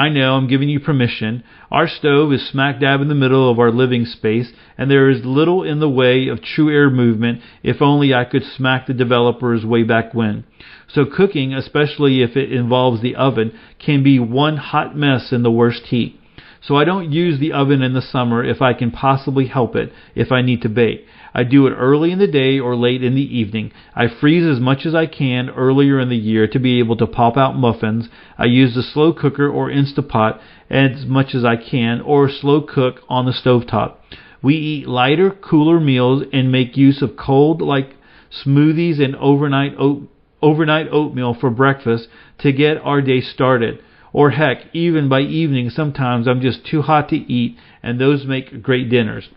[0.00, 1.44] I know I'm giving you permission.
[1.70, 5.26] Our stove is smack dab in the middle of our living space, and there is
[5.26, 9.62] little in the way of true air movement if only I could smack the developers
[9.62, 10.44] way back when.
[10.88, 15.50] So cooking, especially if it involves the oven, can be one hot mess in the
[15.50, 16.18] worst heat.
[16.62, 19.92] So I don't use the oven in the summer if I can possibly help it
[20.14, 21.04] if I need to bake.
[21.32, 23.72] I do it early in the day or late in the evening.
[23.94, 27.06] I freeze as much as I can earlier in the year to be able to
[27.06, 28.08] pop out muffins.
[28.36, 33.00] I use the slow cooker or Instapot as much as I can or slow cook
[33.08, 34.04] on the stove top.
[34.42, 37.96] We eat lighter, cooler meals and make use of cold like
[38.44, 40.08] smoothies and overnight oat
[40.42, 43.82] overnight oatmeal for breakfast to get our day started.
[44.12, 48.62] Or heck, even by evening, sometimes I'm just too hot to eat, and those make
[48.62, 49.28] great dinners.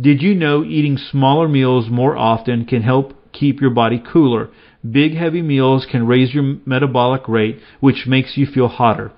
[0.00, 4.50] Did you know eating smaller meals more often can help keep your body cooler?
[4.88, 9.10] Big heavy meals can raise your metabolic rate, which makes you feel hotter.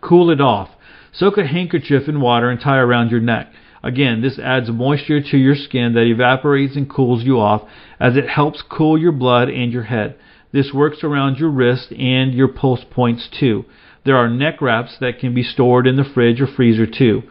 [0.00, 0.70] Cool it off.
[1.12, 3.52] Soak a handkerchief in water and tie around your neck.
[3.82, 8.28] Again, this adds moisture to your skin that evaporates and cools you off as it
[8.28, 10.16] helps cool your blood and your head.
[10.52, 13.64] This works around your wrist and your pulse points too.
[14.04, 17.22] There are neck wraps that can be stored in the fridge or freezer too.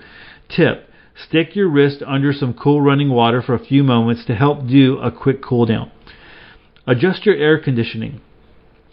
[0.50, 0.89] Tip.
[1.28, 4.98] Stick your wrist under some cool running water for a few moments to help do
[5.00, 5.92] a quick cool down.
[6.88, 8.22] Adjust your air conditioning.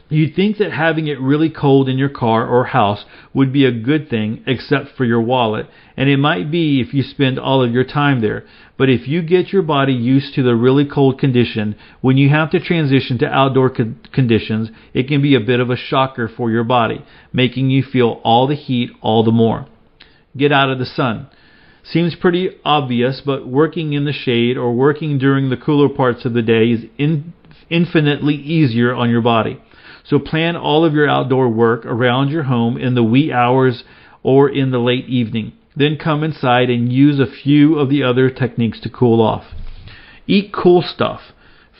[0.08, 3.72] You'd think that having it really cold in your car or house would be a
[3.72, 7.72] good thing, except for your wallet, and it might be if you spend all of
[7.72, 8.44] your time there.
[8.78, 12.50] But if you get your body used to the really cold condition, when you have
[12.52, 16.52] to transition to outdoor co- conditions, it can be a bit of a shocker for
[16.52, 19.66] your body, making you feel all the heat all the more.
[20.36, 21.28] Get out of the sun.
[21.92, 26.32] Seems pretty obvious, but working in the shade or working during the cooler parts of
[26.32, 27.32] the day is in,
[27.70, 29.62] infinitely easier on your body.
[30.04, 33.84] So plan all of your outdoor work around your home in the wee hours
[34.22, 35.52] or in the late evening.
[35.76, 39.44] Then come inside and use a few of the other techniques to cool off.
[40.26, 41.20] Eat cool stuff.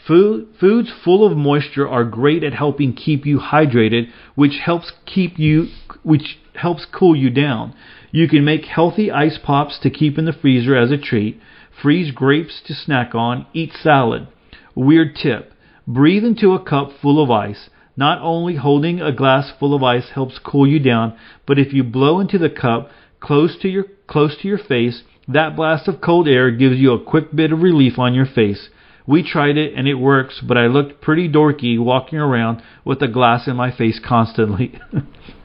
[0.07, 5.37] Food, foods full of moisture are great at helping keep you hydrated, which helps keep
[5.37, 5.67] you
[6.05, 7.75] which helps cool you down.
[8.11, 11.41] You can make healthy ice pops to keep in the freezer as a treat,
[11.83, 14.29] freeze grapes to snack on, eat salad.
[14.75, 15.53] Weird tip.
[15.87, 17.71] Breathe into a cup full of ice.
[17.97, 21.17] Not only holding a glass full of ice helps cool you down,
[21.47, 22.91] but if you blow into the cup
[23.21, 27.03] close to your close to your face, that blast of cold air gives you a
[27.03, 28.69] quick bit of relief on your face.
[29.07, 33.09] We tried it and it works, but I looked pretty dorky walking around with a
[33.09, 34.79] glass in my face constantly.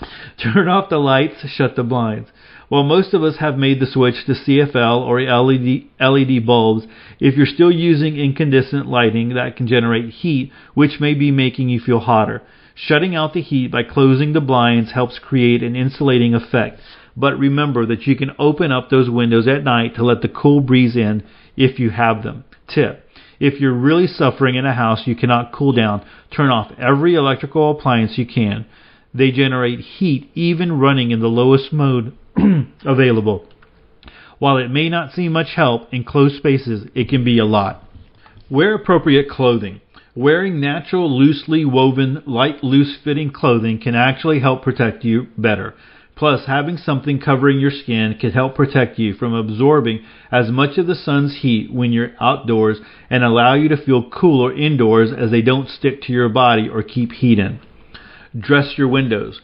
[0.42, 2.28] Turn off the lights, shut the blinds.
[2.68, 6.86] While most of us have made the switch to CFL or LED, LED bulbs,
[7.18, 11.80] if you're still using incandescent lighting that can generate heat, which may be making you
[11.80, 12.42] feel hotter.
[12.74, 16.80] Shutting out the heat by closing the blinds helps create an insulating effect.
[17.16, 20.60] But remember that you can open up those windows at night to let the cool
[20.60, 21.24] breeze in
[21.56, 22.44] if you have them.
[22.68, 23.04] Tip.
[23.40, 27.70] If you're really suffering in a house you cannot cool down, turn off every electrical
[27.70, 28.66] appliance you can.
[29.14, 32.12] They generate heat even running in the lowest mode
[32.84, 33.46] available.
[34.38, 37.82] While it may not seem much help in closed spaces, it can be a lot.
[38.50, 39.80] Wear appropriate clothing.
[40.14, 45.74] Wearing natural, loosely woven, light, loose fitting clothing can actually help protect you better.
[46.16, 50.88] Plus, having something covering your skin can help protect you from absorbing as much of
[50.88, 55.42] the sun's heat when you're outdoors and allow you to feel cooler indoors as they
[55.42, 57.60] don't stick to your body or keep heat in.
[58.36, 59.40] Dress your windows.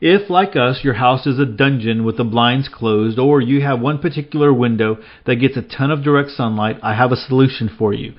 [0.00, 3.80] If, like us, your house is a dungeon with the blinds closed, or you have
[3.80, 7.92] one particular window that gets a ton of direct sunlight, I have a solution for
[7.92, 8.14] you.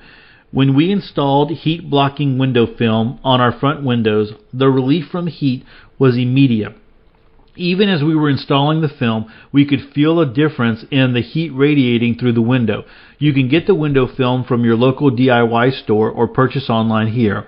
[0.50, 5.64] When we installed heat blocking window film on our front windows, the relief from heat
[5.98, 6.74] was immediate.
[7.56, 11.50] Even as we were installing the film, we could feel a difference in the heat
[11.50, 12.84] radiating through the window.
[13.18, 17.46] You can get the window film from your local DIY store or purchase online here.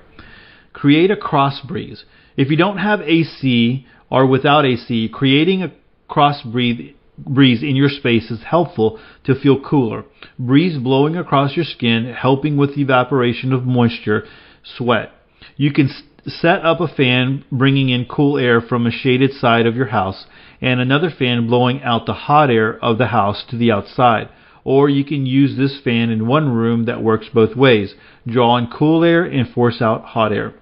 [0.73, 2.05] Create a cross breeze.
[2.37, 5.73] If you don't have AC or without AC, creating a
[6.09, 10.05] cross breeze in your space is helpful to feel cooler.
[10.39, 14.25] Breeze blowing across your skin, helping with the evaporation of moisture,
[14.65, 15.11] sweat.
[15.57, 15.91] You can
[16.27, 20.27] set up a fan bringing in cool air from a shaded side of your house
[20.61, 24.29] and another fan blowing out the hot air of the house to the outside.
[24.65, 27.95] Or you can use this fan in one room that works both ways.
[28.27, 30.55] Draw in cool air and force out hot air.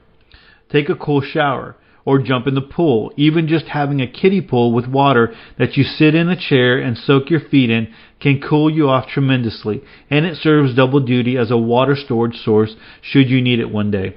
[0.71, 3.13] Take a cool shower or jump in the pool.
[3.17, 6.97] Even just having a kiddie pool with water that you sit in a chair and
[6.97, 11.51] soak your feet in can cool you off tremendously, and it serves double duty as
[11.51, 14.15] a water storage source should you need it one day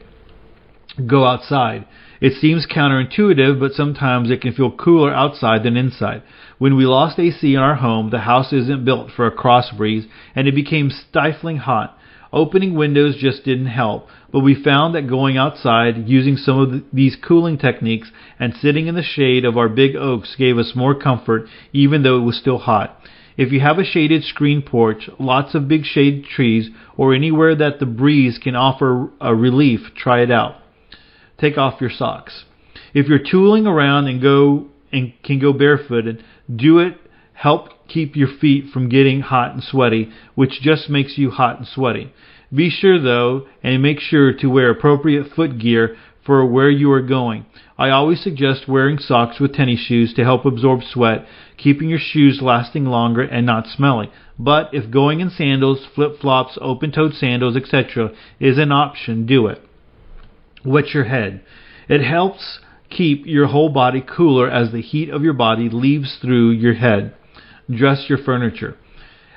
[1.08, 1.86] go outside.
[2.22, 6.24] It seems counterintuitive, but sometimes it can feel cooler outside than inside.
[6.58, 10.06] When we lost AC in our home, the house isn't built for a cross breeze,
[10.36, 11.98] and it became stifling hot.
[12.34, 16.84] Opening windows just didn't help, but we found that going outside, using some of the,
[16.92, 21.00] these cooling techniques, and sitting in the shade of our big oaks gave us more
[21.00, 23.00] comfort, even though it was still hot.
[23.38, 27.80] If you have a shaded screen porch, lots of big shade trees, or anywhere that
[27.80, 30.56] the breeze can offer a relief, try it out
[31.44, 32.46] take off your socks.
[32.94, 36.98] If you're tooling around and go and can go barefooted, do it.
[37.34, 41.68] Help keep your feet from getting hot and sweaty, which just makes you hot and
[41.68, 42.12] sweaty.
[42.54, 47.02] Be sure though, and make sure to wear appropriate foot gear for where you are
[47.02, 47.46] going.
[47.78, 51.26] I always suggest wearing socks with tennis shoes to help absorb sweat,
[51.58, 54.10] keeping your shoes lasting longer and not smelly.
[54.40, 58.12] But if going in sandals, flip flops, open toed sandals, etc.
[58.40, 59.62] is an option, do it.
[60.64, 61.42] Wet your head.
[61.90, 66.52] It helps keep your whole body cooler as the heat of your body leaves through
[66.52, 67.14] your head.
[67.70, 68.76] Dress your furniture.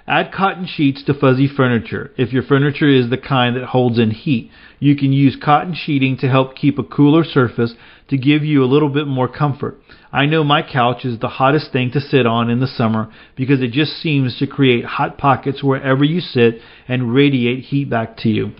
[0.08, 2.12] Add cotton sheets to fuzzy furniture.
[2.16, 6.16] If your furniture is the kind that holds in heat, you can use cotton sheeting
[6.18, 7.74] to help keep a cooler surface
[8.08, 9.80] to give you a little bit more comfort.
[10.12, 13.60] I know my couch is the hottest thing to sit on in the summer because
[13.60, 18.28] it just seems to create hot pockets wherever you sit and radiate heat back to
[18.28, 18.52] you.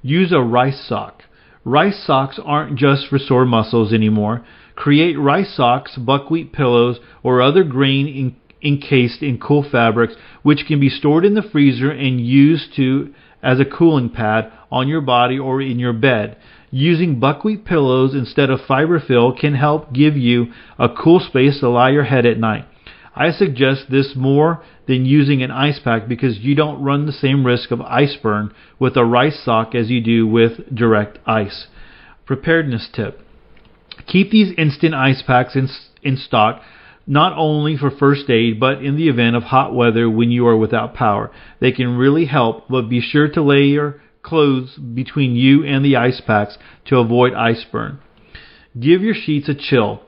[0.00, 1.24] Use a rice sock.
[1.62, 4.46] Rice socks aren't just for sore muscles anymore.
[4.76, 10.80] Create rice socks, buckwheat pillows, or other grain in, encased in cool fabrics, which can
[10.80, 15.38] be stored in the freezer and used to as a cooling pad on your body
[15.38, 16.36] or in your bed.
[16.70, 21.90] Using buckwheat pillows instead of fiberfill can help give you a cool space to lie
[21.90, 22.66] your head at night.
[23.14, 27.44] I suggest this more than using an ice pack because you don't run the same
[27.44, 31.66] risk of ice burn with a rice sock as you do with direct ice.
[32.24, 33.20] Preparedness tip.
[34.06, 35.68] Keep these instant ice packs in,
[36.02, 36.62] in stock
[37.06, 40.56] not only for first aid, but in the event of hot weather when you are
[40.56, 41.30] without power.
[41.60, 46.20] They can really help, but be sure to layer clothes between you and the ice
[46.20, 47.98] packs to avoid ice burn.
[48.78, 50.02] Give your sheets a chill.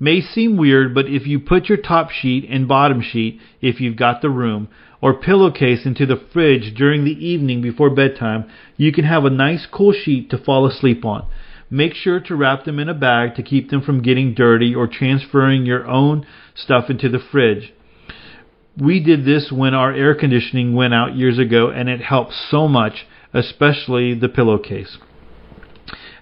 [0.00, 3.96] May seem weird, but if you put your top sheet and bottom sheet, if you've
[3.96, 4.68] got the room,
[5.00, 9.66] or pillowcase into the fridge during the evening before bedtime, you can have a nice
[9.70, 11.26] cool sheet to fall asleep on.
[11.74, 14.86] Make sure to wrap them in a bag to keep them from getting dirty or
[14.86, 17.74] transferring your own stuff into the fridge.
[18.80, 22.68] We did this when our air conditioning went out years ago and it helped so
[22.68, 24.98] much, especially the pillowcase.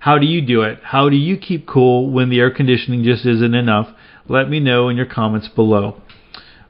[0.01, 0.79] How do you do it?
[0.85, 3.89] How do you keep cool when the air conditioning just isn't enough?
[4.27, 6.01] Let me know in your comments below.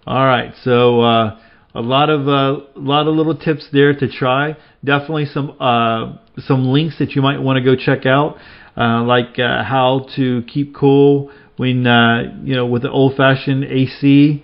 [0.09, 1.39] All right, so uh,
[1.73, 4.57] a lot of uh, a lot of little tips there to try.
[4.85, 8.39] Definitely some uh, some links that you might want to go check out,
[8.77, 14.43] uh, like uh, how to keep cool when uh, you know with the old-fashioned AC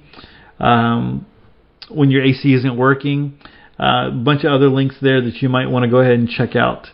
[0.59, 1.27] um,
[1.91, 3.39] when your AC isn't working.
[3.79, 6.57] A bunch of other links there that you might want to go ahead and check
[6.57, 6.89] out.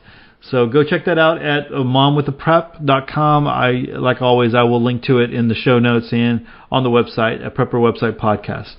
[0.50, 3.48] So go check that out at momwithaprep.com.
[3.48, 6.90] I, like always, I will link to it in the show notes and on the
[6.90, 8.74] website at Prepper Website Podcast.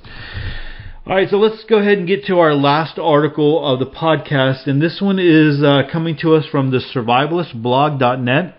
[1.07, 4.65] All right, so let's go ahead and get to our last article of the podcast,
[4.65, 8.55] and this one is uh, coming to us from the survivalistblog.net.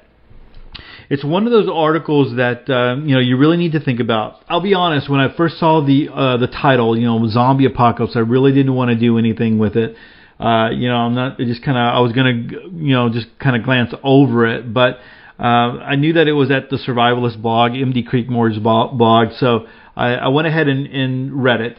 [1.11, 4.45] It's one of those articles that uh, you know you really need to think about.
[4.49, 8.15] I'll be honest, when I first saw the uh, the title, you know, zombie apocalypse,
[8.15, 9.97] I really didn't want to do anything with it.
[10.39, 13.57] Uh, you know, I'm not just kind of I was gonna you know just kind
[13.57, 15.01] of glance over it, but
[15.41, 19.67] uh, I knew that it was at the Survivalist blog, MD Creekmore's blog, so
[19.97, 21.77] I, I went ahead and, and read it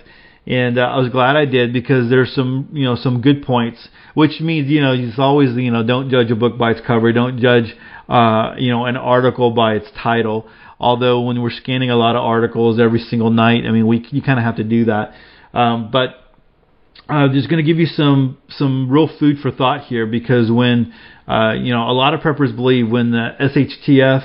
[0.47, 3.89] and uh, I was glad I did because there's some you know some good points,
[4.13, 7.11] which means you know it's always you know don't judge a book by its cover,
[7.11, 7.75] don't judge
[8.07, 10.47] uh, you know an article by its title.
[10.79, 14.21] Although when we're scanning a lot of articles every single night, I mean we you
[14.21, 15.13] kind of have to do that,
[15.53, 16.15] um, but
[17.09, 20.93] uh, just going to give you some some real food for thought here because when
[21.27, 24.23] uh, you know a lot of preppers believe when the SHTF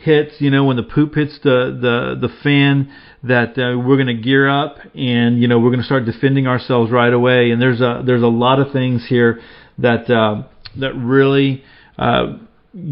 [0.00, 2.92] hits, you know when the poop hits the the the fan
[3.22, 6.46] that uh, we're going to gear up and you know we're going to start defending
[6.46, 7.50] ourselves right away.
[7.50, 9.40] And there's a there's a lot of things here
[9.78, 10.44] that uh,
[10.78, 11.62] that really
[11.98, 12.38] uh,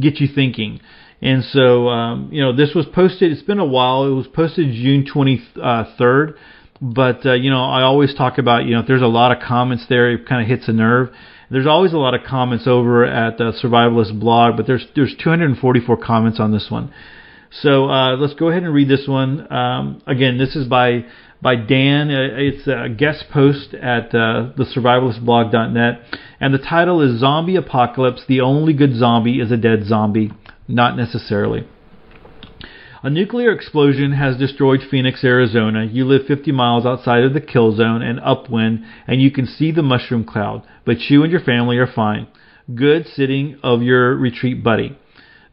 [0.00, 0.80] get you thinking.
[1.20, 3.32] And so um, you know this was posted.
[3.32, 4.04] It's been a while.
[4.04, 6.34] It was posted June 23rd.
[6.80, 9.42] But uh, you know, I always talk about you know if there's a lot of
[9.42, 11.10] comments there, it kind of hits a nerve.
[11.50, 15.96] There's always a lot of comments over at the Survivalist blog, but there's there's 244
[15.96, 16.92] comments on this one.
[17.50, 19.50] So uh, let's go ahead and read this one.
[19.50, 21.06] Um, again, this is by
[21.40, 22.10] by Dan.
[22.10, 28.24] Uh, it's a guest post at uh, the survivalistblog.net, and the title is "Zombie Apocalypse:
[28.28, 30.32] The Only Good Zombie is a Dead Zombie."
[30.70, 31.66] Not necessarily.
[33.00, 35.84] A nuclear explosion has destroyed Phoenix, Arizona.
[35.84, 39.70] You live 50 miles outside of the kill zone and upwind, and you can see
[39.70, 42.26] the mushroom cloud, but you and your family are fine.
[42.74, 44.98] Good sitting of your retreat buddy.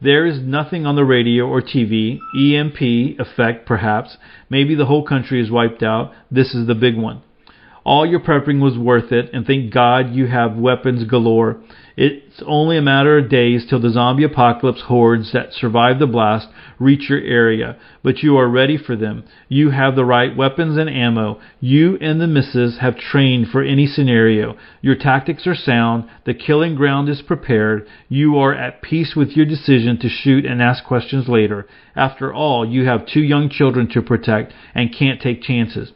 [0.00, 2.18] There is nothing on the radio or TV.
[2.36, 4.16] EMP effect, perhaps.
[4.50, 6.12] Maybe the whole country is wiped out.
[6.28, 7.22] This is the big one.
[7.86, 11.58] All your prepping was worth it, and thank God you have weapons galore.
[11.96, 16.48] It's only a matter of days till the zombie apocalypse hordes that survive the blast
[16.80, 19.22] reach your area, but you are ready for them.
[19.48, 21.38] You have the right weapons and ammo.
[21.60, 24.56] You and the missus have trained for any scenario.
[24.80, 26.10] Your tactics are sound.
[26.24, 27.86] The killing ground is prepared.
[28.08, 31.68] You are at peace with your decision to shoot and ask questions later.
[31.94, 35.92] After all, you have two young children to protect and can't take chances.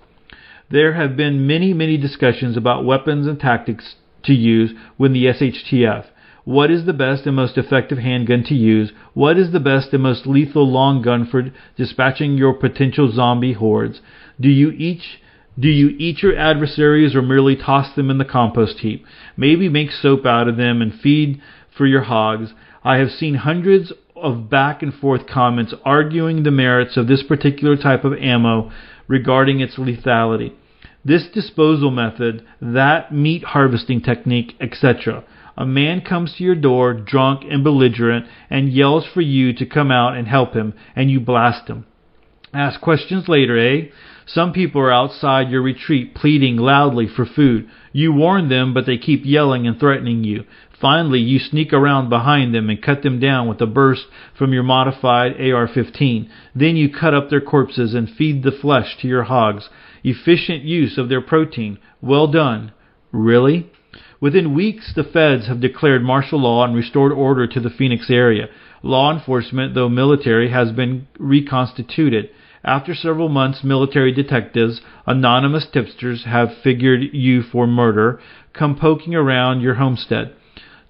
[0.73, 6.05] There have been many, many discussions about weapons and tactics to use when the SHTF.
[6.45, 8.93] What is the best and most effective handgun to use?
[9.13, 14.01] What is the best and most lethal long gun for dispatching your potential zombie hordes?
[14.41, 15.19] Do you each
[15.59, 19.05] do you eat your adversaries or merely toss them in the compost heap?
[19.37, 21.43] Maybe make soap out of them and feed
[21.77, 22.55] for your hogs.
[22.85, 27.77] I have seen hundreds of back and forth comments arguing the merits of this particular
[27.77, 28.71] type of ammo
[29.09, 30.53] regarding its lethality
[31.05, 35.25] this disposal method, that meat harvesting technique, etc.
[35.57, 39.91] A man comes to your door drunk and belligerent and yells for you to come
[39.91, 41.87] out and help him, and you blast him.
[42.53, 43.89] Ask questions later, eh?
[44.27, 47.69] Some people are outside your retreat pleading loudly for food.
[47.93, 50.45] You warn them, but they keep yelling and threatening you.
[50.81, 54.07] Finally, you sneak around behind them and cut them down with a burst
[54.39, 56.31] from your modified AR 15.
[56.55, 59.69] Then you cut up their corpses and feed the flesh to your hogs.
[60.03, 61.79] Efficient use of their protein.
[62.01, 62.73] Well done.
[63.13, 63.71] Really?
[64.21, 68.49] Within weeks, the feds have declared martial law and restored order to the Phoenix area.
[68.83, 72.31] Law enforcement, though military, has been reconstituted.
[72.65, 78.21] After several months, military detectives, anonymous tipsters have figured you for murder,
[78.53, 80.35] come poking around your homestead.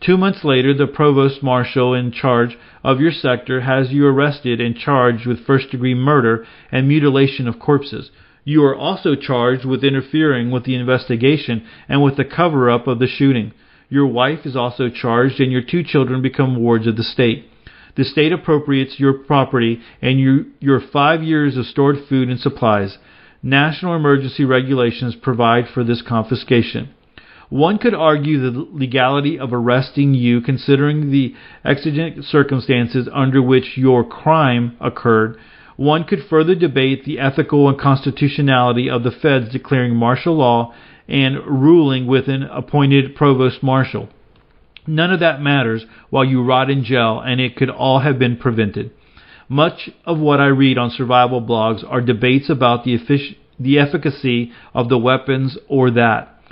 [0.01, 4.75] Two months later, the provost marshal in charge of your sector has you arrested and
[4.75, 8.11] charged with first degree murder and mutilation of corpses.
[8.45, 12.99] You are also charged with interfering with the investigation and with the cover up of
[12.99, 13.53] the shooting.
[13.89, 17.47] Your wife is also charged, and your two children become wards of the state.
[17.97, 22.99] The state appropriates your property and your, your five years of stored food and supplies.
[23.43, 26.95] National emergency regulations provide for this confiscation.
[27.49, 31.35] One could argue the legality of arresting you considering the
[31.65, 35.37] exigent circumstances under which your crime occurred.
[35.81, 40.75] One could further debate the ethical and constitutionality of the feds declaring martial law
[41.09, 44.11] and ruling with an appointed provost marshal.
[44.87, 48.37] None of that matters while you rot in jail, and it could all have been
[48.37, 48.91] prevented.
[49.49, 54.53] Much of what I read on survival blogs are debates about the, effic- the efficacy
[54.75, 56.43] of the weapons or that.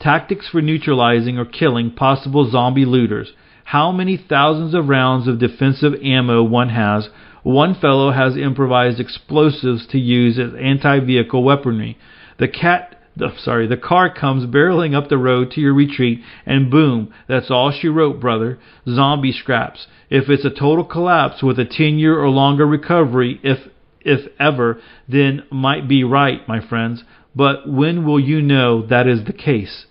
[0.00, 3.34] Tactics for neutralizing or killing possible zombie looters.
[3.66, 7.08] How many thousands of rounds of defensive ammo one has.
[7.44, 11.96] One fellow has improvised explosives to use as anti vehicle weaponry.
[12.38, 16.70] The cat the, sorry, the car comes barreling up the road to your retreat, and
[16.70, 18.58] boom, that's all she wrote, brother.
[18.88, 19.86] Zombie scraps.
[20.10, 23.58] If it's a total collapse with a 10 year or longer recovery, if,
[24.00, 27.04] if ever, then might be right, my friends.
[27.36, 29.86] But when will you know that is the case?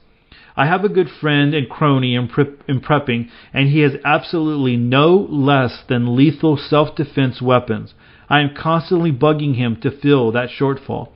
[0.56, 2.30] I have a good friend and crony in,
[2.68, 7.94] in prepping, and he has absolutely no less than lethal self defense weapons.
[8.30, 11.10] I am constantly bugging him to fill that shortfall.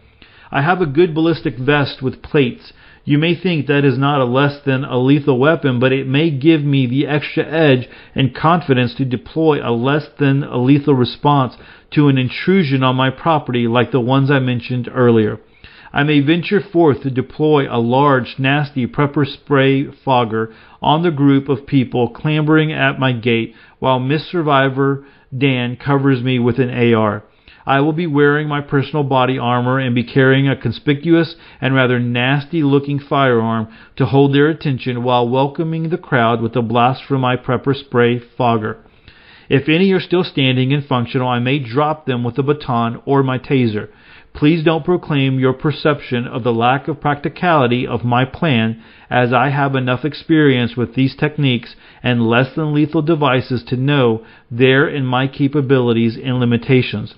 [0.51, 2.73] I have a good ballistic vest with plates.
[3.05, 6.29] You may think that is not a less than a lethal weapon, but it may
[6.29, 11.55] give me the extra edge and confidence to deploy a less than a lethal response
[11.91, 15.39] to an intrusion on my property like the ones I mentioned earlier.
[15.97, 21.49] I may venture forth to deploy a large, nasty pepper spray fogger on the group
[21.49, 27.23] of people clambering at my gate while Miss Survivor Dan covers me with an AR.
[27.65, 31.99] I will be wearing my personal body armor and be carrying a conspicuous and rather
[31.99, 37.21] nasty looking firearm to hold their attention while welcoming the crowd with a blast from
[37.21, 38.77] my pepper spray fogger.
[39.49, 43.23] If any are still standing and functional, I may drop them with a baton or
[43.23, 43.89] my taser.
[44.37, 48.79] Please don't proclaim your perception of the lack of practicality of my plan,
[49.09, 54.23] as I have enough experience with these techniques and less than lethal devices to know
[54.51, 57.15] their and my capabilities and limitations.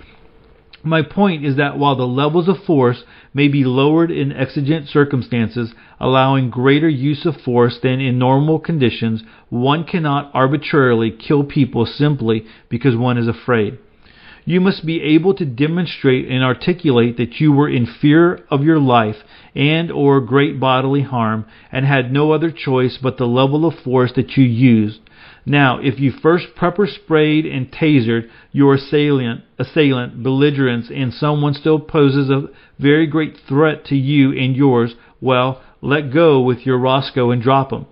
[0.81, 3.03] My point is that while the levels of force
[3.33, 9.23] may be lowered in exigent circumstances, allowing greater use of force than in normal conditions,
[9.49, 13.77] one cannot arbitrarily kill people simply because one is afraid.
[14.49, 18.79] You must be able to demonstrate and articulate that you were in fear of your
[18.79, 19.17] life
[19.53, 24.11] and or great bodily harm and had no other choice but the level of force
[24.13, 25.01] that you used.
[25.45, 31.79] Now, if you first pepper sprayed and tasered your assailant, assailant, belligerents, and someone still
[31.79, 32.47] poses a
[32.79, 37.71] very great threat to you and yours, well, let go with your Roscoe and drop
[37.71, 37.85] him.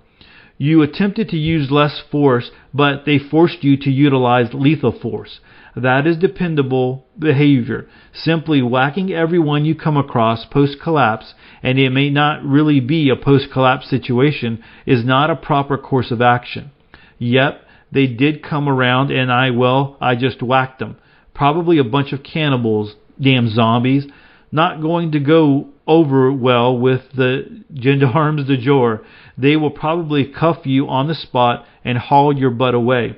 [0.58, 5.40] You attempted to use less force, but they forced you to utilize lethal force.
[5.76, 7.88] That is dependable behavior.
[8.12, 13.16] Simply whacking everyone you come across post collapse, and it may not really be a
[13.16, 16.72] post collapse situation, is not a proper course of action.
[17.20, 20.98] Yep, they did come around, and I, well, I just whacked them.
[21.36, 24.08] Probably a bunch of cannibals, damn zombies.
[24.52, 29.04] Not going to go over well with the gendarmes de jour.
[29.38, 33.16] They will probably cuff you on the spot and haul your butt away.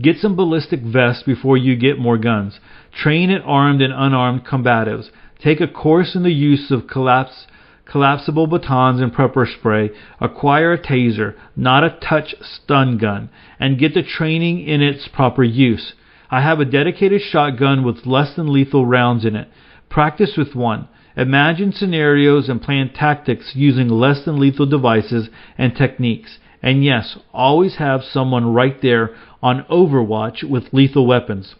[0.00, 2.58] Get some ballistic vests before you get more guns.
[2.92, 5.10] Train at armed and unarmed combatives.
[5.38, 7.46] Take a course in the use of collapse
[7.84, 13.28] collapsible batons and pepper spray, acquire a taser, not a touch stun gun,
[13.60, 15.92] and get the training in its proper use.
[16.30, 19.48] I have a dedicated shotgun with less than lethal rounds in it.
[19.90, 20.88] Practice with one.
[21.16, 26.38] Imagine scenarios and plan tactics using less than lethal devices and techniques.
[26.62, 31.54] And yes, always have someone right there on overwatch with lethal weapons.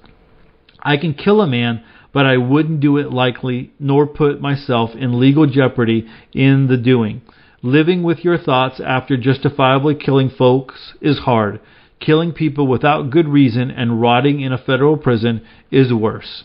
[0.81, 1.83] I can kill a man
[2.13, 7.23] but I wouldn't do it likely nor put myself in legal jeopardy in the doing.
[7.63, 11.61] Living with your thoughts after justifiably killing folks is hard.
[12.01, 16.45] Killing people without good reason and rotting in a federal prison is worse.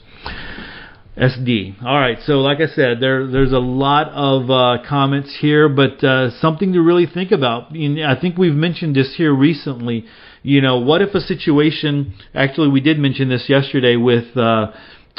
[1.18, 1.84] SD.
[1.84, 6.04] All right, so like I said, there there's a lot of uh, comments here, but
[6.04, 7.76] uh, something to really think about.
[7.76, 10.06] I think we've mentioned this here recently.
[10.44, 12.14] You know, what if a situation?
[12.36, 14.38] Actually, we did mention this yesterday with.
[14.38, 14.72] Uh,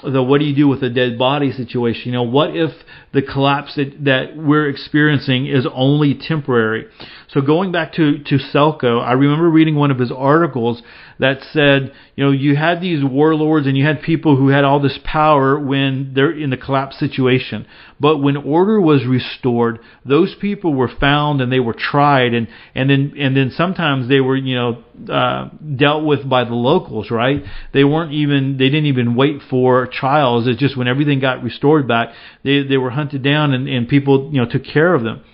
[0.03, 2.03] the what do you do with a dead body situation?
[2.07, 2.71] You know, what if
[3.13, 6.87] the collapse that, that we're experiencing is only temporary?
[7.31, 10.83] So going back to, to Selco, I remember reading one of his articles
[11.19, 14.81] that said, you know, you had these warlords and you had people who had all
[14.81, 17.67] this power when they're in the collapse situation.
[18.01, 22.89] But when order was restored, those people were found and they were tried and, and
[22.89, 27.43] then, and then sometimes they were, you know, uh, dealt with by the locals, right?
[27.73, 30.47] They weren't even, they didn't even wait for trials.
[30.47, 32.11] It's just when everything got restored back,
[32.45, 35.25] they, they were hunted down and, and people, you know, took care of them.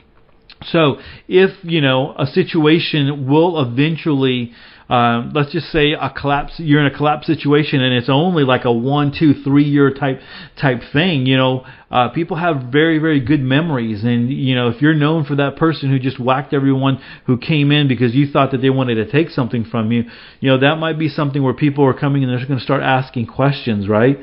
[0.67, 4.53] So if, you know, a situation will eventually,
[4.89, 8.65] uh, let's just say a collapse, you're in a collapse situation and it's only like
[8.65, 10.21] a one, two, three year type,
[10.61, 14.05] type thing, you know, uh, people have very, very good memories.
[14.05, 17.71] And, you know, if you're known for that person who just whacked everyone who came
[17.71, 20.05] in because you thought that they wanted to take something from you,
[20.41, 22.83] you know, that might be something where people are coming and they're going to start
[22.83, 24.19] asking questions, right?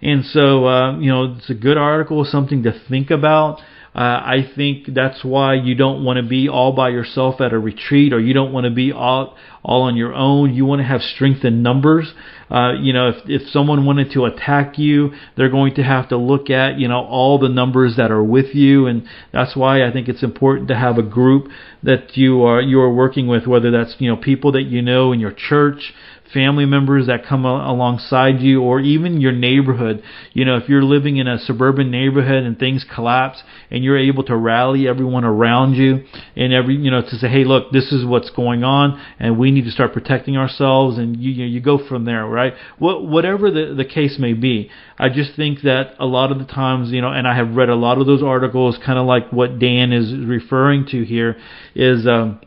[0.00, 3.60] And so, uh, you know, it's a good article, something to think about.
[3.94, 7.58] Uh, I think that's why you don't want to be all by yourself at a
[7.58, 10.52] retreat, or you don't want to be all all on your own.
[10.52, 12.12] You want to have strength in numbers.
[12.50, 16.16] Uh, you know, if if someone wanted to attack you, they're going to have to
[16.16, 19.92] look at you know all the numbers that are with you, and that's why I
[19.92, 21.48] think it's important to have a group
[21.84, 25.12] that you are you are working with, whether that's you know people that you know
[25.12, 25.94] in your church
[26.34, 30.02] family members that come alongside you, or even your neighborhood.
[30.32, 34.24] You know, if you're living in a suburban neighborhood and things collapse, and you're able
[34.24, 36.04] to rally everyone around you,
[36.36, 39.52] and every you know to say, hey, look, this is what's going on, and we
[39.52, 42.54] need to start protecting ourselves, and you you, know, you go from there, right?
[42.78, 46.44] What whatever the the case may be, I just think that a lot of the
[46.44, 49.32] times, you know, and I have read a lot of those articles, kind of like
[49.32, 51.36] what Dan is referring to here,
[51.74, 52.06] is.
[52.06, 52.40] Um,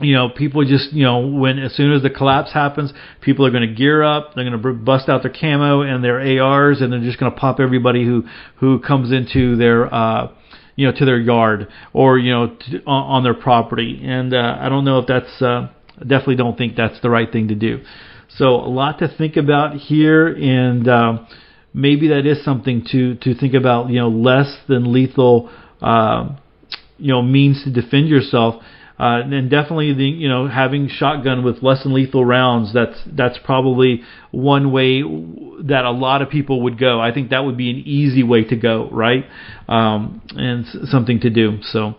[0.00, 3.50] you know, people just, you know, when as soon as the collapse happens, people are
[3.50, 4.34] going to gear up.
[4.34, 7.38] They're going to bust out their camo and their ARs, and they're just going to
[7.38, 8.24] pop everybody who
[8.56, 10.32] who comes into their, uh,
[10.74, 14.00] you know, to their yard or you know to, on, on their property.
[14.02, 15.68] And uh, I don't know if that's, uh,
[15.98, 17.82] definitely don't think that's the right thing to do.
[18.30, 21.18] So a lot to think about here, and uh,
[21.72, 23.90] maybe that is something to to think about.
[23.90, 26.34] You know, less than lethal, uh,
[26.98, 28.60] you know, means to defend yourself
[28.98, 32.72] uh, and definitely the you know having shotgun with less than lethal rounds.
[32.72, 37.00] That's that's probably one way that a lot of people would go.
[37.00, 39.24] I think that would be an easy way to go, right?
[39.68, 41.58] Um, and something to do.
[41.62, 41.96] So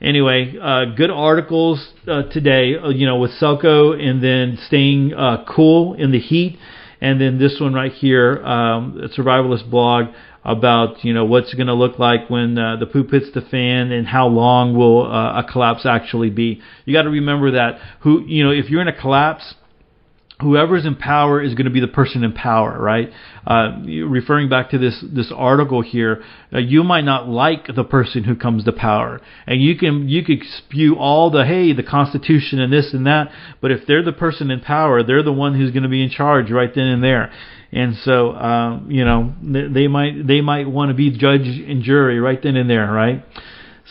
[0.00, 2.76] anyway, uh, good articles uh, today.
[2.76, 6.58] Uh, you know, with Selco and then staying uh, cool in the heat,
[7.00, 10.06] and then this one right here, um, survivalist blog
[10.46, 13.90] about you know what's going to look like when uh, the poop hits the fan
[13.90, 16.62] and how long will uh, a collapse actually be.
[16.84, 19.54] You got to remember that who you know if you're in a collapse
[20.40, 23.10] whoever's in power is going to be the person in power, right?
[23.46, 26.22] Uh, referring back to this this article here,
[26.52, 30.24] uh, you might not like the person who comes to power, and you can you
[30.24, 33.30] could spew all the hey the Constitution and this and that,
[33.60, 36.10] but if they're the person in power, they're the one who's going to be in
[36.10, 37.32] charge right then and there
[37.72, 42.20] and so uh, you know they might they might want to be judge and jury
[42.20, 43.24] right then and there, right?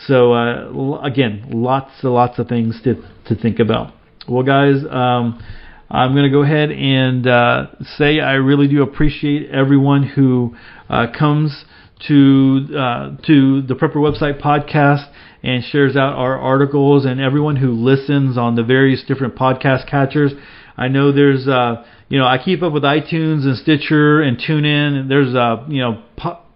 [0.06, 2.94] So uh, again, lots and lots of things to
[3.26, 3.92] to think about.
[4.28, 5.42] Well, guys, um,
[5.90, 7.66] I'm going to go ahead and uh,
[7.96, 10.56] say I really do appreciate everyone who
[10.88, 11.64] uh, comes
[12.08, 15.10] to uh, to the Prepper website podcast
[15.42, 20.32] and shares out our articles, and everyone who listens on the various different podcast catchers.
[20.76, 25.00] I know there's uh, you know, I keep up with iTunes and Stitcher and TuneIn.
[25.00, 26.02] And there's a, you know,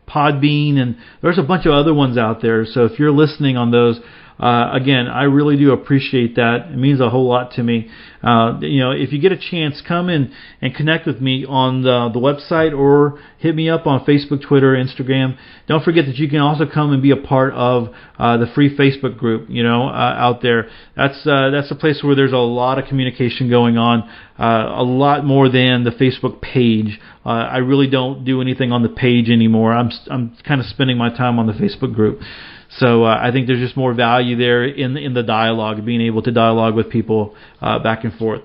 [0.09, 2.65] Podbean, and there's a bunch of other ones out there.
[2.67, 4.01] So if you're listening on those,
[4.41, 6.71] uh, again, I really do appreciate that.
[6.73, 7.91] It means a whole lot to me.
[8.23, 10.33] Uh, you know, if you get a chance, come in
[10.63, 14.75] and connect with me on the, the website or hit me up on Facebook, Twitter,
[14.75, 15.37] Instagram.
[15.67, 17.89] Don't forget that you can also come and be a part of
[18.19, 19.51] uh, the free Facebook group.
[19.51, 20.71] You know, uh, out there.
[20.97, 24.83] That's uh, that's a place where there's a lot of communication going on, uh, a
[24.83, 26.99] lot more than the Facebook page.
[27.23, 29.73] I really don't do anything on the page anymore.
[29.73, 32.21] I'm I'm kind of spending my time on the Facebook group.
[32.79, 36.23] So uh, I think there's just more value there in in the dialogue, being able
[36.23, 38.43] to dialogue with people uh, back and forth.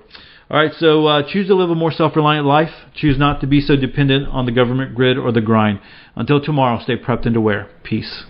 [0.48, 2.70] All right, so uh, choose to live a more self-reliant life.
[2.94, 5.80] Choose not to be so dependent on the government grid or the grind.
[6.14, 7.68] Until tomorrow, stay prepped and aware.
[7.82, 8.24] Peace.